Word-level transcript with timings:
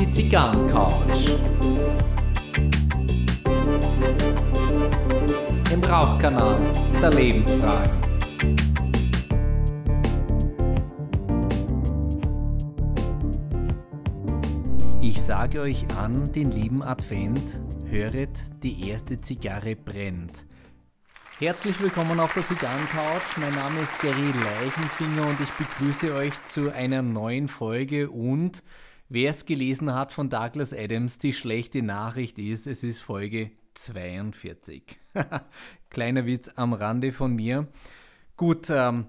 Die 0.00 0.10
Zigarrencouch. 0.10 1.38
Im 5.70 5.84
Rauchkanal 5.84 6.56
der 7.02 7.10
Lebensfragen. 7.10 7.90
Ich 15.02 15.20
sage 15.20 15.60
euch 15.60 15.84
an 15.96 16.32
den 16.32 16.50
lieben 16.50 16.82
Advent, 16.82 17.60
höret, 17.84 18.42
die 18.62 18.88
erste 18.88 19.18
Zigarre 19.18 19.76
brennt. 19.76 20.46
Herzlich 21.40 21.80
willkommen 21.80 22.18
auf 22.18 22.34
der 22.34 22.44
Zigarrencouch. 22.44 23.36
Mein 23.36 23.54
Name 23.54 23.82
ist 23.82 24.00
Gary 24.00 24.32
Leichenfinger 24.32 25.24
und 25.24 25.40
ich 25.40 25.50
begrüße 25.52 26.12
euch 26.12 26.42
zu 26.42 26.72
einer 26.74 27.00
neuen 27.00 27.46
Folge. 27.46 28.10
Und 28.10 28.64
wer 29.08 29.30
es 29.30 29.46
gelesen 29.46 29.94
hat 29.94 30.10
von 30.10 30.30
Douglas 30.30 30.72
Adams, 30.72 31.18
die 31.18 31.32
schlechte 31.32 31.80
Nachricht 31.80 32.40
ist, 32.40 32.66
es 32.66 32.82
ist 32.82 32.98
Folge 32.98 33.52
42. 33.74 34.98
Kleiner 35.90 36.26
Witz 36.26 36.50
am 36.56 36.72
Rande 36.72 37.12
von 37.12 37.36
mir. 37.36 37.68
Gut, 38.36 38.68
ähm, 38.70 39.06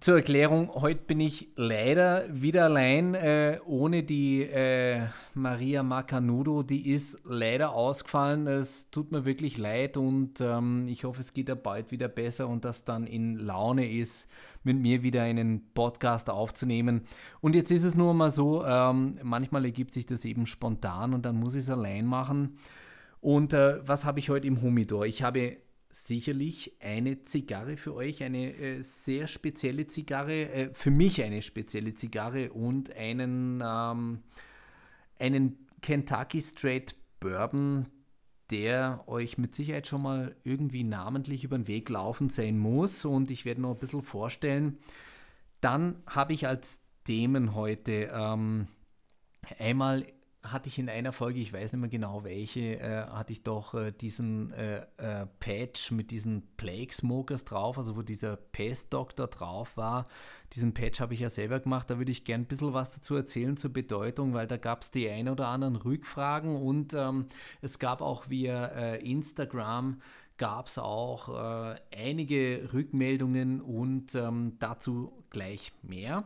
zur 0.00 0.16
Erklärung, 0.16 0.70
heute 0.74 1.02
bin 1.02 1.18
ich 1.18 1.48
leider 1.56 2.26
wieder 2.30 2.64
allein, 2.64 3.14
äh, 3.14 3.58
ohne 3.64 4.02
die 4.02 4.42
äh, 4.42 5.06
Maria 5.34 5.82
Macanudo, 5.82 6.62
die 6.62 6.90
ist 6.90 7.20
leider 7.24 7.72
ausgefallen. 7.72 8.46
Es 8.46 8.90
tut 8.90 9.12
mir 9.12 9.24
wirklich 9.24 9.56
leid 9.56 9.96
und 9.96 10.40
ähm, 10.40 10.86
ich 10.88 11.04
hoffe, 11.04 11.20
es 11.20 11.32
geht 11.32 11.48
ja 11.48 11.54
bald 11.54 11.90
wieder 11.90 12.08
besser 12.08 12.48
und 12.48 12.66
dass 12.66 12.84
dann 12.84 13.06
in 13.06 13.38
Laune 13.38 13.90
ist, 13.90 14.30
mit 14.62 14.78
mir 14.78 15.02
wieder 15.02 15.22
einen 15.22 15.72
Podcast 15.72 16.28
aufzunehmen. 16.28 17.06
Und 17.40 17.54
jetzt 17.54 17.70
ist 17.70 17.84
es 17.84 17.94
nur 17.94 18.12
mal 18.12 18.30
so, 18.30 18.64
ähm, 18.66 19.14
manchmal 19.22 19.64
ergibt 19.64 19.94
sich 19.94 20.04
das 20.04 20.24
eben 20.26 20.44
spontan 20.44 21.14
und 21.14 21.24
dann 21.24 21.36
muss 21.36 21.54
ich 21.54 21.62
es 21.62 21.70
allein 21.70 22.04
machen. 22.04 22.58
Und 23.20 23.52
äh, 23.54 23.80
was 23.86 24.04
habe 24.04 24.18
ich 24.18 24.28
heute 24.28 24.46
im 24.46 24.60
Humidor? 24.60 25.06
Ich 25.06 25.22
habe 25.22 25.56
sicherlich 25.90 26.76
eine 26.80 27.22
Zigarre 27.22 27.76
für 27.76 27.94
euch, 27.94 28.22
eine 28.22 28.54
äh, 28.54 28.82
sehr 28.82 29.26
spezielle 29.26 29.86
Zigarre, 29.86 30.50
äh, 30.50 30.74
für 30.74 30.90
mich 30.90 31.22
eine 31.22 31.42
spezielle 31.42 31.94
Zigarre 31.94 32.52
und 32.52 32.94
einen, 32.94 33.62
ähm, 33.64 34.22
einen 35.18 35.66
Kentucky 35.80 36.40
Straight 36.40 36.94
Bourbon, 37.20 37.88
der 38.50 39.04
euch 39.06 39.38
mit 39.38 39.54
Sicherheit 39.54 39.86
schon 39.86 40.02
mal 40.02 40.36
irgendwie 40.44 40.84
namentlich 40.84 41.44
über 41.44 41.58
den 41.58 41.68
Weg 41.68 41.88
laufen 41.88 42.30
sein 42.30 42.58
muss 42.58 43.04
und 43.04 43.30
ich 43.30 43.44
werde 43.44 43.60
noch 43.60 43.72
ein 43.72 43.78
bisschen 43.78 44.02
vorstellen. 44.02 44.78
Dann 45.60 46.02
habe 46.06 46.32
ich 46.32 46.46
als 46.46 46.80
Themen 47.04 47.54
heute 47.54 48.10
ähm, 48.12 48.68
einmal 49.58 50.06
hatte 50.52 50.68
ich 50.68 50.78
in 50.78 50.88
einer 50.88 51.12
Folge, 51.12 51.40
ich 51.40 51.52
weiß 51.52 51.72
nicht 51.72 51.80
mehr 51.80 51.90
genau 51.90 52.24
welche, 52.24 52.80
äh, 52.80 53.06
hatte 53.06 53.32
ich 53.32 53.42
doch 53.42 53.74
äh, 53.74 53.92
diesen 53.92 54.52
äh, 54.52 54.86
äh 54.96 55.26
Patch 55.40 55.92
mit 55.92 56.10
diesen 56.10 56.42
Plague 56.56 56.92
Smokers 56.92 57.44
drauf, 57.44 57.78
also 57.78 57.96
wo 57.96 58.02
dieser 58.02 58.36
Pestdoktor 58.36 59.28
drauf 59.28 59.76
war. 59.76 60.04
Diesen 60.52 60.74
Patch 60.74 61.00
habe 61.00 61.14
ich 61.14 61.20
ja 61.20 61.30
selber 61.30 61.60
gemacht, 61.60 61.90
da 61.90 61.98
würde 61.98 62.12
ich 62.12 62.24
gerne 62.24 62.44
ein 62.44 62.48
bisschen 62.48 62.72
was 62.72 62.94
dazu 62.94 63.14
erzählen 63.16 63.56
zur 63.56 63.72
Bedeutung, 63.72 64.34
weil 64.34 64.46
da 64.46 64.56
gab 64.56 64.82
es 64.82 64.90
die 64.90 65.08
ein 65.08 65.28
oder 65.28 65.48
anderen 65.48 65.76
Rückfragen 65.76 66.56
und 66.56 66.94
ähm, 66.94 67.26
es 67.60 67.78
gab 67.78 68.00
auch 68.00 68.28
via 68.28 68.66
äh, 68.66 69.10
Instagram 69.10 70.00
gab 70.38 70.68
es 70.68 70.78
auch 70.78 71.28
äh, 71.28 71.76
einige 71.94 72.70
Rückmeldungen 72.72 73.60
und 73.60 74.14
ähm, 74.14 74.54
dazu 74.60 75.12
gleich 75.30 75.72
mehr. 75.82 76.24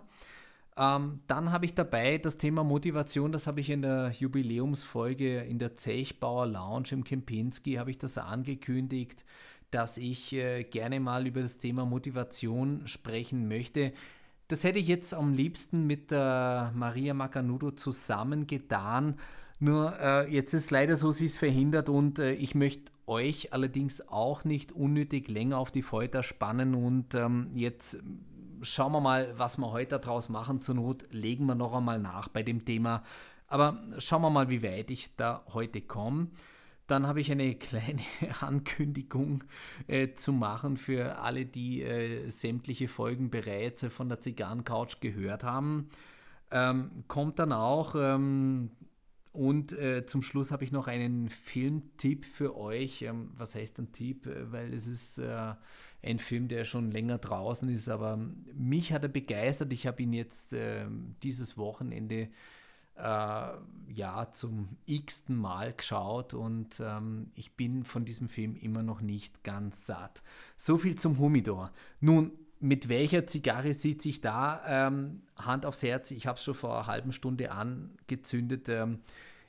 Ähm, 0.82 1.20
dann 1.28 1.52
habe 1.52 1.64
ich 1.64 1.76
dabei 1.76 2.18
das 2.18 2.38
Thema 2.38 2.64
Motivation, 2.64 3.30
das 3.30 3.46
habe 3.46 3.60
ich 3.60 3.70
in 3.70 3.82
der 3.82 4.10
Jubiläumsfolge 4.10 5.42
in 5.42 5.60
der 5.60 5.76
Zechbauer 5.76 6.46
Lounge 6.46 6.88
im 6.90 7.04
Kempinski, 7.04 7.74
habe 7.74 7.92
ich 7.92 7.98
das 7.98 8.18
angekündigt, 8.18 9.24
dass 9.70 9.96
ich 9.96 10.32
äh, 10.32 10.64
gerne 10.64 10.98
mal 10.98 11.24
über 11.26 11.40
das 11.40 11.58
Thema 11.58 11.86
Motivation 11.86 12.82
sprechen 12.86 13.46
möchte. 13.46 13.92
Das 14.48 14.64
hätte 14.64 14.80
ich 14.80 14.88
jetzt 14.88 15.14
am 15.14 15.34
liebsten 15.34 15.86
mit 15.86 16.10
der 16.10 16.72
Maria 16.74 17.14
Macanudo 17.14 17.70
zusammen 17.70 18.48
getan. 18.48 19.20
Nur 19.60 19.96
äh, 20.00 20.28
jetzt 20.34 20.52
ist 20.52 20.72
leider 20.72 20.96
so, 20.96 21.12
sie 21.12 21.26
ist 21.26 21.38
verhindert 21.38 21.90
und 21.90 22.18
äh, 22.18 22.32
ich 22.32 22.56
möchte 22.56 22.90
euch 23.06 23.52
allerdings 23.52 24.08
auch 24.08 24.44
nicht 24.44 24.72
unnötig 24.72 25.28
länger 25.28 25.58
auf 25.58 25.70
die 25.70 25.82
Folter 25.82 26.24
spannen 26.24 26.74
und 26.74 27.14
ähm, 27.14 27.50
jetzt 27.54 28.02
schauen 28.62 28.92
wir 28.92 29.00
mal, 29.00 29.36
was 29.38 29.58
wir 29.58 29.70
heute 29.72 29.98
daraus 29.98 30.28
machen. 30.28 30.60
Zur 30.60 30.76
Not 30.76 31.06
legen 31.10 31.46
wir 31.46 31.54
noch 31.54 31.74
einmal 31.74 31.98
nach 31.98 32.28
bei 32.28 32.42
dem 32.42 32.64
Thema. 32.64 33.02
Aber 33.46 33.82
schauen 33.98 34.22
wir 34.22 34.30
mal, 34.30 34.48
wie 34.48 34.62
weit 34.62 34.90
ich 34.90 35.14
da 35.16 35.44
heute 35.52 35.82
komme. 35.82 36.28
Dann 36.86 37.06
habe 37.06 37.20
ich 37.20 37.30
eine 37.30 37.54
kleine 37.56 38.02
Ankündigung 38.40 39.44
äh, 39.86 40.14
zu 40.14 40.32
machen 40.32 40.76
für 40.76 41.18
alle, 41.18 41.44
die 41.44 41.82
äh, 41.82 42.30
sämtliche 42.30 42.88
Folgen 42.88 43.30
bereits 43.30 43.82
äh, 43.82 43.90
von 43.90 44.08
der 44.08 44.20
Zigarrencouch 44.20 45.00
gehört 45.00 45.44
haben. 45.44 45.88
Ähm, 46.50 47.04
kommt 47.08 47.38
dann 47.38 47.52
auch. 47.52 47.94
Ähm, 47.96 48.70
und 49.32 49.72
äh, 49.72 50.04
zum 50.04 50.20
Schluss 50.20 50.52
habe 50.52 50.62
ich 50.62 50.72
noch 50.72 50.88
einen 50.88 51.30
Filmtipp 51.30 52.26
für 52.26 52.56
euch. 52.56 53.02
Ähm, 53.02 53.30
was 53.34 53.54
heißt 53.54 53.78
ein 53.78 53.92
Tipp? 53.92 54.26
Äh, 54.26 54.52
weil 54.52 54.74
es 54.74 54.86
ist 54.86 55.18
äh, 55.18 55.54
ein 56.02 56.18
Film, 56.18 56.48
der 56.48 56.64
schon 56.64 56.90
länger 56.90 57.18
draußen 57.18 57.68
ist, 57.68 57.88
aber 57.88 58.18
mich 58.54 58.92
hat 58.92 59.04
er 59.04 59.08
begeistert. 59.08 59.72
Ich 59.72 59.86
habe 59.86 60.02
ihn 60.02 60.12
jetzt 60.12 60.52
äh, 60.52 60.86
dieses 61.22 61.56
Wochenende 61.56 62.28
äh, 62.96 63.50
ja 63.88 64.28
zum 64.32 64.76
x-ten 64.86 65.36
Mal 65.36 65.72
geschaut 65.72 66.34
und 66.34 66.80
ähm, 66.80 67.30
ich 67.34 67.56
bin 67.56 67.84
von 67.84 68.04
diesem 68.04 68.28
Film 68.28 68.56
immer 68.56 68.82
noch 68.82 69.00
nicht 69.00 69.44
ganz 69.44 69.86
satt. 69.86 70.22
So 70.56 70.76
viel 70.76 70.96
zum 70.96 71.18
Humidor. 71.18 71.72
Nun, 72.00 72.32
mit 72.58 72.88
welcher 72.88 73.26
Zigarre 73.26 73.74
sieht 73.74 74.02
sich 74.02 74.20
da 74.20 74.62
ähm, 74.66 75.22
Hand 75.36 75.66
aufs 75.66 75.82
Herz? 75.82 76.10
Ich 76.10 76.26
habe 76.26 76.36
es 76.36 76.44
schon 76.44 76.54
vor 76.54 76.76
einer 76.76 76.86
halben 76.86 77.12
Stunde 77.12 77.50
angezündet. 77.50 78.68
Ähm, 78.68 79.00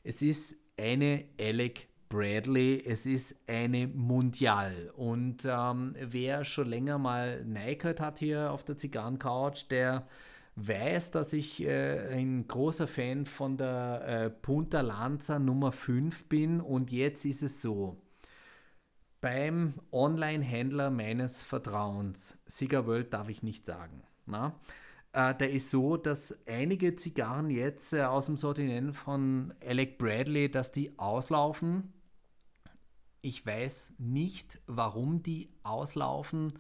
es 0.04 0.22
ist 0.22 0.58
eine 0.78 1.26
Alec 1.40 1.88
Bradley. 2.10 2.84
Es 2.86 3.06
ist 3.06 3.36
eine 3.48 3.88
Mundial. 3.88 4.92
Und 4.96 5.46
ähm, 5.46 5.96
wer 6.00 6.44
schon 6.44 6.68
länger 6.68 6.98
mal 6.98 7.44
neigert 7.46 8.00
hat 8.00 8.20
hier 8.20 8.52
auf 8.52 8.64
der 8.64 8.78
Zigarrencouch, 8.78 9.68
der 9.70 10.08
weiß, 10.56 11.12
dass 11.12 11.34
ich 11.34 11.64
äh, 11.64 12.14
ein 12.14 12.48
großer 12.48 12.88
Fan 12.88 13.26
von 13.26 13.58
der 13.58 14.04
äh, 14.08 14.30
Punta 14.30 14.82
Lanza 14.82 15.40
Nummer 15.40 15.72
5 15.72 16.26
bin. 16.26 16.62
Und 16.62 16.92
jetzt 16.92 17.26
ist 17.26 17.44
es 17.44 17.62
so. 17.62 17.98
Beim 19.22 19.76
Online-Händler 19.92 20.90
meines 20.90 21.44
Vertrauens, 21.44 22.38
Cigar 22.48 22.86
World 22.88 23.14
darf 23.14 23.30
ich 23.30 23.42
nicht 23.42 23.66
sagen, 23.66 24.04
na? 24.26 24.60
Äh, 25.14 25.36
der 25.36 25.52
ist 25.52 25.70
so, 25.70 25.98
dass 25.98 26.36
einige 26.48 26.96
Zigarren 26.96 27.50
jetzt 27.50 27.94
äh, 27.94 28.04
aus 28.04 28.26
dem 28.26 28.38
Sortiment 28.38 28.96
von 28.96 29.54
Alec 29.66 29.98
Bradley, 29.98 30.50
dass 30.50 30.72
die 30.72 30.98
auslaufen 31.00 31.94
ich 33.24 33.46
weiß 33.46 33.96
nicht, 34.00 34.60
warum 34.68 35.24
die 35.24 35.50
auslaufen. 35.64 36.54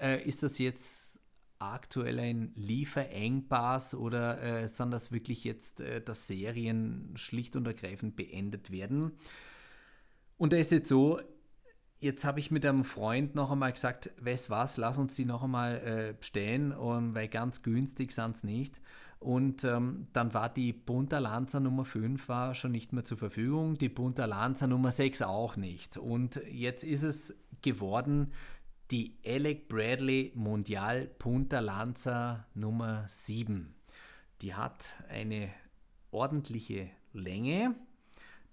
Äh, 0.00 0.26
ist 0.26 0.42
das 0.42 0.58
jetzt 0.58 1.20
aktuell 1.58 2.18
ein 2.18 2.52
Lieferengpass 2.54 3.94
oder 3.94 4.42
äh, 4.42 4.66
sind 4.66 4.90
das 4.90 5.12
wirklich 5.12 5.44
jetzt, 5.44 5.82
dass 6.04 6.26
Serien 6.26 7.12
schlicht 7.16 7.54
und 7.54 7.66
ergreifend 7.66 8.16
beendet 8.16 8.70
werden? 8.70 9.12
Und 10.38 10.52
da 10.52 10.56
ist 10.56 10.72
jetzt 10.72 10.88
so, 10.88 11.20
jetzt 11.98 12.24
habe 12.24 12.40
ich 12.40 12.50
mit 12.50 12.64
einem 12.64 12.84
Freund 12.84 13.34
noch 13.34 13.50
einmal 13.50 13.72
gesagt, 13.72 14.10
weißt 14.20 14.50
was, 14.50 14.76
lass 14.76 14.98
uns 14.98 15.14
die 15.14 15.24
noch 15.24 15.42
einmal 15.42 15.76
äh, 15.76 16.14
bestellen, 16.14 16.72
und, 16.72 17.14
weil 17.14 17.28
ganz 17.28 17.62
günstig 17.62 18.12
sind 18.12 18.36
es 18.36 18.44
nicht. 18.44 18.80
Und 19.18 19.64
ähm, 19.64 20.04
dann 20.12 20.34
war 20.34 20.48
die 20.48 20.72
Punta 20.72 21.18
Lanza 21.18 21.58
Nummer 21.58 21.84
5 21.84 22.28
war 22.28 22.54
schon 22.54 22.72
nicht 22.72 22.92
mehr 22.92 23.04
zur 23.04 23.16
Verfügung, 23.16 23.78
die 23.78 23.88
Punta 23.88 24.26
Lanza 24.26 24.66
Nummer 24.66 24.92
6 24.92 25.22
auch 25.22 25.56
nicht. 25.56 25.96
Und 25.96 26.40
jetzt 26.50 26.84
ist 26.84 27.02
es 27.02 27.34
geworden 27.62 28.32
die 28.90 29.18
Alec 29.24 29.68
Bradley 29.68 30.32
Mondial 30.34 31.06
Punta 31.06 31.60
Lanza 31.60 32.46
Nummer 32.54 33.04
7. 33.08 33.74
Die 34.42 34.54
hat 34.54 35.02
eine 35.08 35.48
ordentliche 36.10 36.90
Länge, 37.12 37.74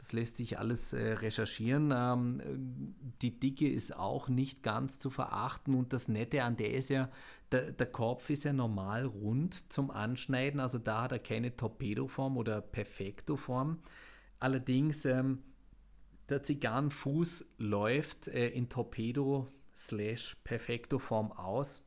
das 0.04 0.12
lässt 0.12 0.36
sich 0.36 0.60
alles 0.60 0.92
äh, 0.92 1.14
recherchieren. 1.14 1.94
Ähm, 1.96 2.94
die 3.22 3.40
Dicke 3.40 3.70
ist 3.70 3.96
auch 3.96 4.28
nicht 4.28 4.62
ganz 4.62 5.00
zu 5.00 5.10
verachten 5.10 5.76
und 5.76 5.94
das 5.94 6.10
Nette 6.10 6.44
an 6.44 6.58
der 6.58 6.74
ist 6.74 6.90
ja, 6.90 7.10
der, 7.54 7.72
der 7.72 7.88
Kopf 7.88 8.30
ist 8.30 8.44
ja 8.44 8.52
normal 8.52 9.06
rund 9.06 9.72
zum 9.72 9.92
Anschneiden, 9.92 10.60
also 10.60 10.78
da 10.78 11.04
hat 11.04 11.14
er 11.14 11.20
keine 11.20 11.56
Torpedoform 11.56 12.36
oder 12.36 12.60
Perfektoform. 12.60 13.80
Allerdings 14.42 15.06
ähm, 15.06 15.42
der 16.28 16.44
Zigarrenfuß 16.44 17.46
läuft 17.60 18.28
äh, 18.28 18.50
in 18.50 18.68
Torpedo 18.68 19.48
slash 19.74 20.36
Perfektoform 20.44 21.32
aus 21.32 21.82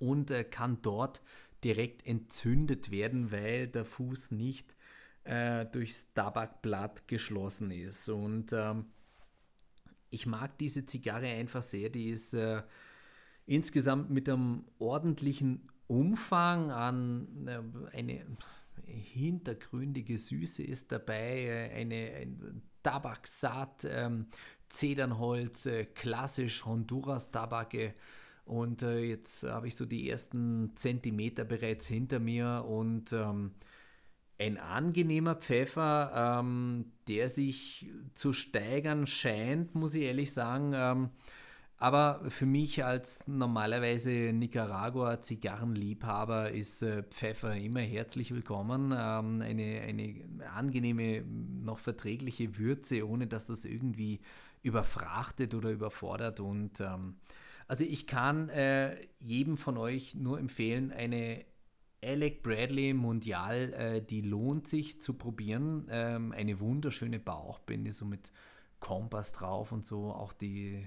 und 0.00 0.32
äh, 0.32 0.42
kann 0.42 0.78
dort 0.82 1.22
direkt 1.62 2.04
entzündet 2.04 2.90
werden, 2.90 3.30
weil 3.30 3.68
der 3.68 3.84
Fuß 3.84 4.32
nicht 4.32 4.74
äh, 5.26 5.66
durchs 5.66 6.12
Tabakblatt 6.14 7.08
geschlossen 7.08 7.70
ist. 7.70 8.08
Und 8.08 8.52
ähm, 8.52 8.86
ich 10.10 10.26
mag 10.26 10.56
diese 10.58 10.86
Zigarre 10.86 11.26
einfach 11.26 11.62
sehr. 11.62 11.90
Die 11.90 12.10
ist 12.10 12.34
äh, 12.34 12.62
insgesamt 13.46 14.10
mit 14.10 14.28
einem 14.28 14.64
ordentlichen 14.78 15.68
Umfang 15.88 16.70
an 16.70 17.46
äh, 17.46 17.96
eine 17.96 18.24
hintergründige 18.84 20.18
Süße 20.18 20.62
ist 20.62 20.92
dabei, 20.92 21.44
äh, 21.44 21.72
eine 21.74 22.12
ein 22.14 22.62
Tabaksaat, 22.82 23.86
ähm, 23.90 24.26
Zedernholz, 24.68 25.66
äh, 25.66 25.86
klassisch 25.86 26.64
Honduras-Tabake. 26.64 27.94
Und 28.44 28.82
äh, 28.82 29.00
jetzt 29.00 29.42
habe 29.42 29.66
ich 29.66 29.74
so 29.74 29.86
die 29.86 30.08
ersten 30.08 30.70
Zentimeter 30.76 31.44
bereits 31.44 31.88
hinter 31.88 32.20
mir 32.20 32.64
und 32.68 33.12
ähm, 33.12 33.52
ein 34.38 34.58
angenehmer 34.58 35.34
Pfeffer, 35.34 36.40
ähm, 36.40 36.92
der 37.08 37.28
sich 37.28 37.90
zu 38.14 38.32
steigern 38.32 39.06
scheint, 39.06 39.74
muss 39.74 39.94
ich 39.94 40.02
ehrlich 40.02 40.32
sagen. 40.32 40.72
Ähm, 40.74 41.10
aber 41.78 42.22
für 42.28 42.46
mich 42.46 42.84
als 42.84 43.28
normalerweise 43.28 44.32
Nicaragua-Zigarrenliebhaber 44.32 46.50
ist 46.50 46.82
äh, 46.82 47.02
Pfeffer 47.02 47.54
immer 47.54 47.80
herzlich 47.80 48.32
willkommen. 48.32 48.94
Ähm, 48.96 49.42
eine, 49.42 49.82
eine 49.82 50.24
angenehme, 50.54 51.22
noch 51.22 51.78
verträgliche 51.78 52.56
Würze, 52.56 53.06
ohne 53.06 53.26
dass 53.26 53.44
das 53.46 53.66
irgendwie 53.66 54.20
überfrachtet 54.62 55.54
oder 55.54 55.70
überfordert. 55.70 56.40
Und 56.40 56.80
ähm, 56.80 57.16
also 57.68 57.84
ich 57.84 58.06
kann 58.06 58.48
äh, 58.48 58.96
jedem 59.18 59.58
von 59.58 59.76
euch 59.76 60.14
nur 60.14 60.38
empfehlen, 60.38 60.92
eine 60.92 61.44
Alec 62.04 62.42
Bradley 62.42 62.94
Mundial, 62.94 63.72
äh, 63.72 64.02
die 64.02 64.20
lohnt 64.20 64.68
sich 64.68 65.00
zu 65.00 65.14
probieren. 65.14 65.86
Ähm, 65.90 66.32
eine 66.32 66.60
wunderschöne 66.60 67.18
Bauchbinde, 67.18 67.92
so 67.92 68.04
mit 68.04 68.32
Kompass 68.80 69.32
drauf 69.32 69.72
und 69.72 69.84
so. 69.84 70.12
Auch 70.12 70.32
die, 70.32 70.86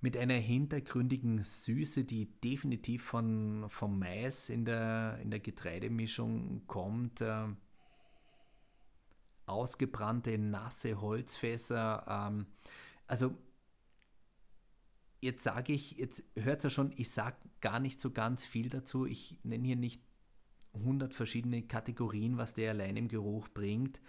mit 0.02 0.16
einer 0.16 0.34
hintergründigen 0.34 1.42
Süße, 1.42 2.04
die 2.04 2.26
definitiv 2.40 3.04
von, 3.04 3.66
vom 3.68 3.98
Mais 4.00 4.50
in 4.50 4.64
der, 4.64 5.18
in 5.22 5.30
der 5.30 5.40
Getreidemischung 5.40 6.66
kommt. 6.66 7.20
Äh, 7.20 7.46
ausgebrannte, 9.46 10.36
nasse 10.38 11.00
Holzfässer. 11.00 12.04
Ähm, 12.08 12.46
also 13.06 13.36
jetzt 15.20 15.44
sage 15.44 15.72
ich, 15.72 15.92
jetzt 15.92 16.24
hört 16.36 16.58
es 16.58 16.64
ja 16.64 16.70
schon, 16.70 16.92
ich 16.96 17.10
sage 17.10 17.36
gar 17.60 17.78
nicht 17.78 18.00
so 18.00 18.10
ganz 18.10 18.44
viel 18.44 18.68
dazu. 18.68 19.06
Ich 19.06 19.38
nenne 19.44 19.66
hier 19.66 19.76
nicht 19.76 20.02
100 20.74 21.14
verschiedene 21.14 21.62
Kategorien, 21.62 22.38
was 22.38 22.54
der 22.54 22.72
allein 22.72 22.96
im 22.96 23.06
Geruch 23.08 23.48
bringt. 23.48 24.00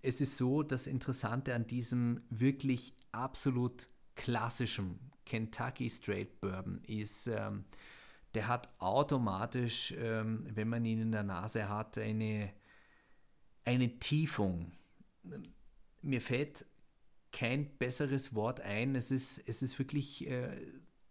Es 0.00 0.22
ist 0.22 0.38
so, 0.38 0.62
das 0.62 0.86
Interessante 0.86 1.54
an 1.54 1.66
diesem 1.66 2.22
wirklich 2.30 2.94
absolut 3.12 3.88
klassischen 4.18 4.98
Kentucky 5.24 5.88
Straight 5.88 6.40
Bourbon 6.40 6.82
ist, 6.84 7.28
ähm, 7.28 7.64
der 8.34 8.48
hat 8.48 8.68
automatisch, 8.80 9.94
ähm, 9.96 10.44
wenn 10.54 10.68
man 10.68 10.84
ihn 10.84 11.00
in 11.00 11.12
der 11.12 11.22
Nase 11.22 11.68
hat, 11.68 11.96
eine, 11.96 12.52
eine 13.64 13.98
Tiefung. 14.00 14.72
Mir 16.02 16.20
fällt 16.20 16.66
kein 17.32 17.70
besseres 17.78 18.34
Wort 18.34 18.60
ein. 18.60 18.96
Es 18.96 19.10
ist, 19.10 19.38
es 19.46 19.62
ist 19.62 19.78
wirklich 19.78 20.26
äh, 20.28 20.56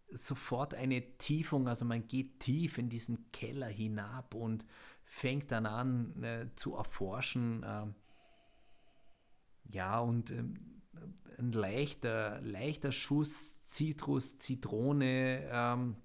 sofort 0.09 0.73
eine 0.73 1.17
Tiefung. 1.17 1.67
Also 1.67 1.85
man 1.85 2.07
geht 2.07 2.41
tief 2.41 2.77
in 2.77 2.89
diesen 2.89 3.31
Keller 3.31 3.67
hinab 3.67 4.35
und 4.35 4.65
fängt 5.05 5.51
dann 5.51 5.65
an 5.65 6.23
äh, 6.23 6.47
zu 6.55 6.75
erforschen. 6.75 7.63
Äh, 7.63 7.85
ja, 9.71 9.99
und 9.99 10.31
ähm, 10.31 10.76
ein 11.37 11.51
leichter, 11.51 12.41
leichter 12.41 12.91
Schuss 12.91 13.63
Zitrus, 13.65 14.37
Zitrone, 14.37 15.47
ähm, 15.51 15.95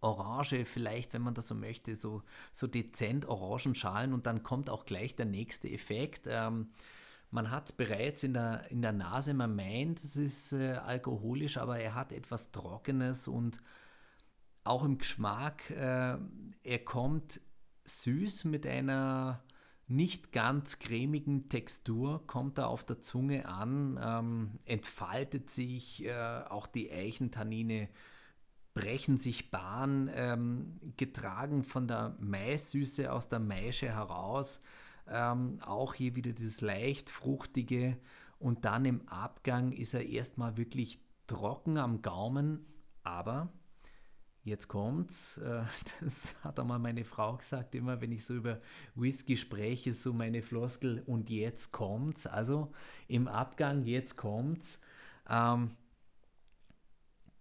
Orange 0.00 0.64
vielleicht, 0.64 1.12
wenn 1.12 1.22
man 1.22 1.34
das 1.34 1.48
so 1.48 1.54
möchte, 1.54 1.94
so, 1.94 2.22
so 2.52 2.66
dezent 2.66 3.26
Orangenschalen 3.26 4.12
und 4.12 4.26
dann 4.26 4.42
kommt 4.42 4.70
auch 4.70 4.86
gleich 4.86 5.14
der 5.14 5.26
nächste 5.26 5.68
Effekt. 5.68 6.26
Ähm, 6.26 6.70
man 7.30 7.50
hat 7.50 7.76
bereits 7.76 8.22
in 8.22 8.34
der, 8.34 8.70
in 8.70 8.82
der 8.82 8.92
Nase, 8.92 9.34
man 9.34 9.54
meint, 9.54 10.02
es 10.02 10.16
ist 10.16 10.52
äh, 10.52 10.72
alkoholisch, 10.72 11.58
aber 11.58 11.78
er 11.78 11.94
hat 11.94 12.12
etwas 12.12 12.50
Trockenes 12.50 13.28
und 13.28 13.60
auch 14.64 14.84
im 14.84 14.98
Geschmack, 14.98 15.70
äh, 15.70 16.16
er 16.62 16.78
kommt 16.84 17.40
süß 17.84 18.44
mit 18.44 18.66
einer 18.66 19.42
nicht 19.90 20.32
ganz 20.32 20.78
cremigen 20.78 21.48
Textur 21.48 22.26
kommt 22.26 22.58
da 22.58 22.66
auf 22.66 22.84
der 22.84 23.02
Zunge 23.02 23.46
an, 23.46 23.98
ähm, 24.02 24.60
entfaltet 24.64 25.50
sich, 25.50 26.04
äh, 26.04 26.42
auch 26.48 26.66
die 26.66 26.92
Eichentannine 26.92 27.88
brechen 28.72 29.18
sich 29.18 29.50
Bahn, 29.50 30.08
ähm, 30.14 30.80
getragen 30.96 31.64
von 31.64 31.88
der 31.88 32.16
Maissüße 32.20 33.12
aus 33.12 33.28
der 33.28 33.40
Maische 33.40 33.92
heraus. 33.92 34.62
Ähm, 35.08 35.58
auch 35.60 35.94
hier 35.94 36.14
wieder 36.14 36.32
dieses 36.32 36.60
leicht 36.60 37.10
fruchtige 37.10 37.98
und 38.38 38.64
dann 38.64 38.84
im 38.84 39.08
Abgang 39.08 39.72
ist 39.72 39.94
er 39.94 40.06
erstmal 40.06 40.56
wirklich 40.56 41.00
trocken 41.26 41.78
am 41.78 42.00
Gaumen, 42.00 42.64
aber 43.02 43.52
Jetzt 44.42 44.68
kommt's, 44.68 45.38
äh, 45.38 45.62
das 46.00 46.34
hat 46.42 46.58
einmal 46.58 46.78
meine 46.78 47.04
Frau 47.04 47.36
gesagt, 47.36 47.74
immer 47.74 48.00
wenn 48.00 48.12
ich 48.12 48.24
so 48.24 48.34
über 48.34 48.60
Whisky 48.94 49.36
spreche, 49.36 49.92
so 49.92 50.12
meine 50.12 50.42
Floskel 50.42 51.02
und 51.06 51.28
jetzt 51.30 51.72
kommt's, 51.72 52.26
also 52.26 52.72
im 53.06 53.28
Abgang, 53.28 53.84
jetzt 53.84 54.16
kommt's. 54.16 54.80
Ähm, 55.28 55.76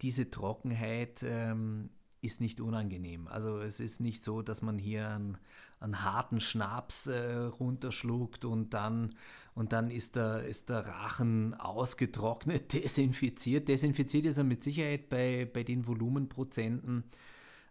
diese 0.01 0.29
Trockenheit 0.29 1.23
ähm, 1.23 1.89
ist 2.21 2.41
nicht 2.41 2.61
unangenehm. 2.61 3.27
Also 3.27 3.59
es 3.59 3.79
ist 3.79 3.99
nicht 3.99 4.23
so, 4.23 4.41
dass 4.41 4.61
man 4.61 4.77
hier 4.77 5.09
einen, 5.09 5.37
einen 5.79 6.03
harten 6.03 6.39
Schnaps 6.39 7.07
äh, 7.07 7.35
runterschluckt 7.35 8.45
und 8.45 8.73
dann, 8.73 9.15
und 9.55 9.71
dann 9.71 9.89
ist, 9.89 10.15
der, 10.15 10.45
ist 10.45 10.69
der 10.69 10.85
Rachen 10.85 11.53
ausgetrocknet, 11.53 12.73
desinfiziert. 12.73 13.69
Desinfiziert 13.69 14.25
ist 14.25 14.37
er 14.37 14.43
mit 14.43 14.63
Sicherheit 14.63 15.09
bei, 15.09 15.49
bei 15.51 15.63
den 15.63 15.87
Volumenprozenten, 15.87 17.05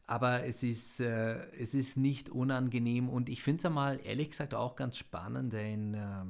aber 0.06 0.44
es 0.44 0.62
ist, 0.62 1.00
äh, 1.00 1.50
es 1.52 1.74
ist 1.74 1.96
nicht 1.96 2.30
unangenehm 2.30 3.08
und 3.08 3.28
ich 3.28 3.42
finde 3.42 3.58
es 3.58 3.66
einmal 3.66 4.00
ehrlich 4.04 4.30
gesagt 4.30 4.54
auch 4.54 4.74
ganz 4.74 4.96
spannend, 4.96 5.54
ein, 5.54 5.94
äh, 5.94 6.24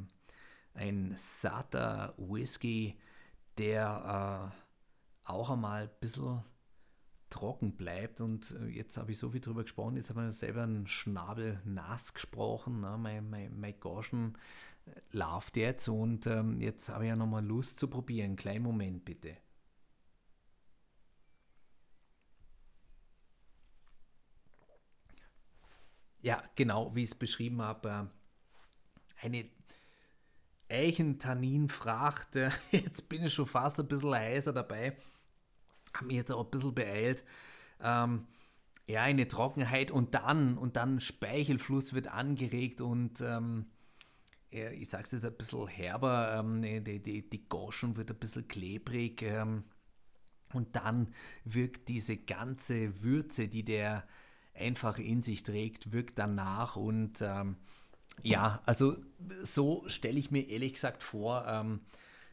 ein 0.74 1.12
satter 1.16 2.12
Whisky, 2.18 2.98
der 3.56 4.52
äh, 4.52 5.30
auch 5.30 5.50
einmal 5.50 5.82
ein 5.82 5.90
bisschen 6.00 6.42
trocken 7.30 7.76
bleibt. 7.76 8.20
Und 8.20 8.54
äh, 8.60 8.66
jetzt 8.66 8.96
habe 8.96 9.12
ich 9.12 9.18
so 9.18 9.30
viel 9.30 9.40
drüber 9.40 9.62
gesprochen, 9.62 9.96
jetzt 9.96 10.10
habe 10.10 10.28
ich 10.28 10.34
selber 10.34 10.62
einen 10.62 10.86
Schnabel 10.86 11.60
nass 11.64 12.14
gesprochen. 12.14 12.80
Ne? 12.80 12.96
Mein, 12.98 13.28
mein, 13.30 13.58
mein 13.58 13.78
Goschen 13.80 14.36
äh, 14.86 14.90
läuft 15.12 15.56
jetzt 15.56 15.88
und 15.88 16.26
ähm, 16.26 16.60
jetzt 16.60 16.88
habe 16.88 17.04
ich 17.04 17.08
ja 17.08 17.16
nochmal 17.16 17.44
Lust 17.44 17.78
zu 17.78 17.88
probieren. 17.88 18.36
Kleinen 18.36 18.64
Moment 18.64 19.04
bitte. 19.04 19.36
Ja, 26.20 26.42
genau, 26.56 26.94
wie 26.94 27.04
ich 27.04 27.10
es 27.10 27.14
beschrieben 27.14 27.62
habe. 27.62 28.10
Äh, 29.20 29.24
eine 29.24 29.48
Eichentanninfracht. 30.68 32.34
Jetzt 32.70 33.08
bin 33.08 33.24
ich 33.24 33.34
schon 33.34 33.46
fast 33.46 33.80
ein 33.80 33.88
bisschen 33.88 34.14
heißer 34.14 34.52
dabei. 34.52 34.96
Habe 35.98 36.06
mich 36.06 36.16
jetzt 36.16 36.32
auch 36.32 36.44
ein 36.44 36.50
bisschen 36.50 36.74
beeilt. 36.74 37.24
Ähm, 37.80 38.26
ja, 38.86 39.02
eine 39.02 39.28
Trockenheit 39.28 39.90
und 39.90 40.14
dann, 40.14 40.56
und 40.56 40.76
dann 40.76 41.00
Speichelfluss 41.00 41.92
wird 41.92 42.08
angeregt 42.08 42.80
und 42.80 43.20
ähm, 43.20 43.66
ich 44.50 44.88
sage 44.88 45.04
es 45.04 45.12
jetzt 45.12 45.26
ein 45.26 45.36
bisschen 45.36 45.68
herber, 45.68 46.36
ähm, 46.38 46.62
die, 46.62 47.02
die, 47.02 47.28
die 47.28 47.48
Goschen 47.50 47.96
wird 47.96 48.10
ein 48.10 48.16
bisschen 48.16 48.48
klebrig 48.48 49.20
ähm, 49.20 49.64
und 50.54 50.74
dann 50.74 51.12
wirkt 51.44 51.90
diese 51.90 52.16
ganze 52.16 53.02
Würze, 53.02 53.48
die 53.48 53.62
der 53.62 54.04
einfach 54.54 54.98
in 54.98 55.22
sich 55.22 55.42
trägt, 55.42 55.92
wirkt 55.92 56.18
danach 56.18 56.76
und 56.76 57.20
ähm, 57.20 57.56
ja, 58.22 58.62
also 58.64 58.96
so 59.42 59.84
stelle 59.86 60.18
ich 60.18 60.30
mir 60.30 60.48
ehrlich 60.48 60.72
gesagt 60.72 61.02
vor, 61.02 61.46
ähm, 61.46 61.80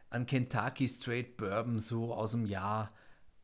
an 0.09 0.25
Kentucky 0.25 0.87
Straight 0.87 1.35
Bourbon 1.35 1.79
so 1.79 2.13
aus 2.13 2.31
dem 2.31 2.45
Jahr 2.45 2.93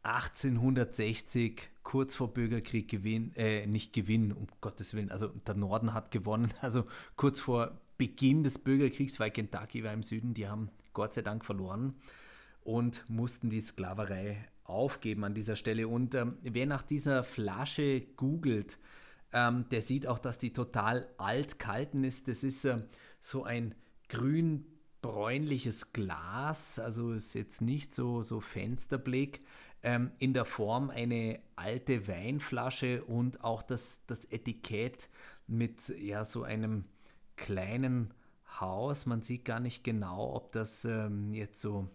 1860, 0.03 1.70
kurz 1.84 2.15
vor 2.15 2.34
Bürgerkrieg 2.34 2.88
Gewinn, 2.89 3.34
äh, 3.36 3.65
nicht 3.67 3.93
Gewinn, 3.93 4.31
um 4.31 4.48
Gottes 4.62 4.93
Willen, 4.93 5.12
also 5.12 5.27
der 5.27 5.55
Norden 5.55 5.93
hat 5.93 6.12
gewonnen, 6.12 6.51
also 6.62 6.86
kurz 7.15 7.39
vor 7.39 7.79
Beginn 7.98 8.43
des 8.43 8.58
Bürgerkriegs, 8.58 9.20
weil 9.20 9.31
Kentucky 9.31 9.84
war 9.84 9.93
im 9.93 10.03
Süden, 10.03 10.34
die 10.34 10.48
haben 10.48 10.70
Gott 10.93 11.13
sei 11.13 11.22
Dank 11.22 11.46
verloren 11.46 11.96
und 12.63 13.08
mussten 13.10 13.50
die 13.50 13.62
Sklaverei 13.62 14.48
aufgeben 14.63 15.24
an 15.24 15.34
dieser 15.34 15.55
Stelle. 15.55 15.88
Und 15.88 16.15
ähm, 16.15 16.38
wer 16.41 16.65
nach 16.65 16.81
dieser 16.81 17.24
Flasche 17.24 18.01
googelt, 18.17 18.79
ähm, 19.34 19.65
der 19.70 19.81
sieht 19.81 20.08
auch, 20.08 20.20
dass 20.20 20.38
die 20.38 20.53
total 20.53 21.08
alt 21.17 21.60
kalten 21.60 22.03
ist. 22.03 22.27
Das 22.27 22.43
ist 22.43 22.65
äh, 22.65 22.79
so 23.20 23.43
ein 23.43 23.75
grün-bräunliches 24.10 25.93
Glas, 25.93 26.79
also 26.79 27.13
ist 27.13 27.34
jetzt 27.34 27.62
nicht 27.62 27.93
so, 27.93 28.24
so 28.24 28.39
Fensterblick. 28.39 29.41
Ähm, 29.83 30.11
in 30.19 30.33
der 30.33 30.45
Form 30.45 30.89
eine 30.89 31.39
alte 31.55 32.07
Weinflasche 32.07 33.03
und 33.03 33.43
auch 33.43 33.63
das, 33.63 34.05
das 34.05 34.25
Etikett 34.25 35.09
mit 35.47 35.89
ja, 35.97 36.23
so 36.23 36.43
einem 36.43 36.85
kleinen 37.35 38.13
Haus. 38.59 39.05
Man 39.05 39.21
sieht 39.21 39.45
gar 39.45 39.59
nicht 39.59 39.83
genau, 39.83 40.35
ob 40.35 40.51
das 40.51 40.85
ähm, 40.85 41.33
jetzt 41.33 41.61
so 41.61 41.89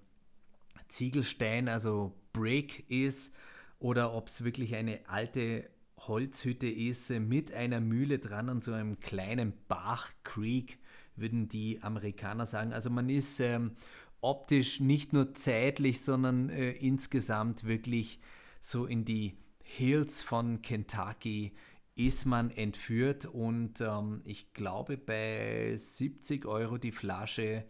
Ziegelstein, 0.88 1.68
also 1.68 2.14
Brick 2.32 2.88
ist 2.90 3.34
oder 3.78 4.14
ob 4.14 4.28
es 4.28 4.44
wirklich 4.44 4.74
eine 4.74 5.00
alte 5.08 5.68
Holzhütte 5.98 6.68
ist 6.68 7.10
mit 7.10 7.52
einer 7.52 7.80
Mühle 7.80 8.18
dran 8.18 8.48
und 8.48 8.62
so 8.62 8.72
einem 8.72 9.00
kleinen 9.00 9.54
Bach, 9.68 10.10
Creek, 10.24 10.78
würden 11.16 11.48
die 11.48 11.82
Amerikaner 11.82 12.44
sagen. 12.44 12.72
Also 12.72 12.90
man 12.90 13.08
ist 13.08 13.40
ähm, 13.40 13.72
optisch 14.20 14.80
nicht 14.80 15.12
nur 15.12 15.34
zeitlich, 15.34 16.00
sondern 16.00 16.48
äh, 16.50 16.72
insgesamt 16.72 17.64
wirklich 17.64 18.20
so 18.60 18.86
in 18.86 19.04
die 19.04 19.36
Hills 19.62 20.22
von 20.22 20.62
Kentucky 20.62 21.52
ist 21.96 22.26
man 22.26 22.50
entführt 22.50 23.24
und 23.24 23.80
ähm, 23.80 24.20
ich 24.24 24.52
glaube 24.52 24.98
bei 24.98 25.74
70 25.74 26.44
Euro 26.44 26.76
die 26.76 26.92
Flasche, 26.92 27.64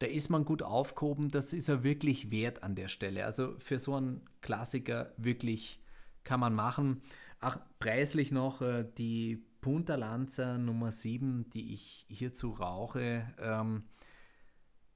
da 0.00 0.06
ist 0.06 0.30
man 0.30 0.44
gut 0.44 0.62
aufgehoben, 0.62 1.30
das 1.30 1.52
ist 1.52 1.68
er 1.68 1.84
wirklich 1.84 2.30
wert 2.30 2.62
an 2.62 2.74
der 2.74 2.88
Stelle. 2.88 3.24
Also 3.24 3.54
für 3.58 3.78
so 3.78 3.94
einen 3.94 4.22
Klassiker 4.40 5.12
wirklich 5.16 5.80
kann 6.24 6.40
man 6.40 6.54
machen. 6.54 7.02
Ach, 7.40 7.58
preislich 7.78 8.32
noch 8.32 8.62
äh, 8.62 8.84
die 8.98 9.44
Punta 9.60 9.94
Lanza 9.94 10.58
Nummer 10.58 10.92
7, 10.92 11.48
die 11.50 11.72
ich 11.72 12.06
hierzu 12.08 12.50
rauche, 12.50 13.32
ähm, 13.40 13.84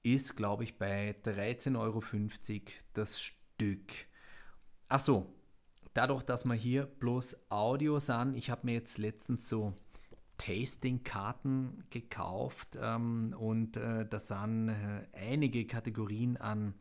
ist, 0.02 0.37
glaube 0.37 0.64
ich, 0.64 0.78
bei 0.78 1.14
13,50 1.25 1.78
Euro 1.78 2.02
das 2.92 3.21
Stück. 3.21 3.92
Ach 4.88 5.00
so, 5.00 5.35
dadurch, 5.94 6.23
dass 6.23 6.44
wir 6.44 6.54
hier 6.54 6.87
bloß 6.87 7.50
Audio 7.50 7.99
sind, 7.99 8.35
ich 8.35 8.50
habe 8.50 8.66
mir 8.66 8.75
jetzt 8.75 8.99
letztens 8.99 9.49
so 9.49 9.75
Tasting-Karten 10.38 11.85
gekauft 11.90 12.76
ähm, 12.80 13.35
und 13.38 13.76
äh, 13.76 14.06
da 14.09 14.18
sind 14.18 14.71
äh, 14.71 15.06
einige 15.12 15.66
Kategorien 15.66 16.37
an 16.37 16.75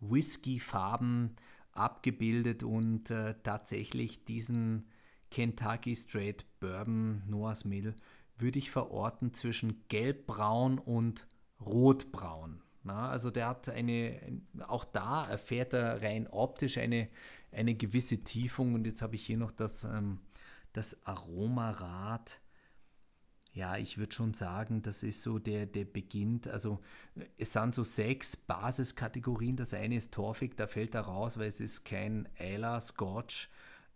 Whisky-Farben 0.00 1.36
abgebildet 1.72 2.62
und 2.62 3.10
äh, 3.10 3.34
tatsächlich 3.42 4.24
diesen 4.24 4.88
Kentucky 5.30 5.94
Straight 5.94 6.44
Bourbon 6.60 7.22
Noah's 7.26 7.64
Mill 7.64 7.94
würde 8.38 8.58
ich 8.58 8.70
verorten 8.70 9.32
zwischen 9.32 9.82
gelbbraun 9.88 10.78
und 10.78 11.26
rotbraun. 11.64 12.62
Na, 12.86 13.10
also 13.10 13.30
der 13.30 13.48
hat 13.48 13.68
eine, 13.68 14.18
auch 14.66 14.84
da 14.84 15.22
erfährt 15.22 15.74
er 15.74 16.02
rein 16.02 16.28
optisch 16.28 16.78
eine, 16.78 17.08
eine 17.50 17.74
gewisse 17.74 18.22
Tiefung 18.22 18.74
und 18.74 18.86
jetzt 18.86 19.02
habe 19.02 19.16
ich 19.16 19.26
hier 19.26 19.36
noch 19.36 19.50
das, 19.50 19.84
ähm, 19.84 20.20
das 20.72 21.04
Aromarad. 21.04 22.40
Ja, 23.52 23.76
ich 23.76 23.98
würde 23.98 24.14
schon 24.14 24.34
sagen, 24.34 24.82
das 24.82 25.02
ist 25.02 25.22
so 25.22 25.38
der, 25.38 25.66
der 25.66 25.84
beginnt. 25.86 26.46
Also 26.46 26.80
es 27.38 27.54
sind 27.54 27.74
so 27.74 27.82
sechs 27.82 28.36
Basiskategorien. 28.36 29.56
Das 29.56 29.72
eine 29.72 29.96
ist 29.96 30.12
torfig, 30.12 30.56
da 30.56 30.66
fällt 30.66 30.94
er 30.94 31.02
raus, 31.02 31.38
weil 31.38 31.48
es 31.48 31.60
ist 31.60 31.84
kein 31.84 32.28
Eiler 32.38 32.80
Scotch 32.80 33.48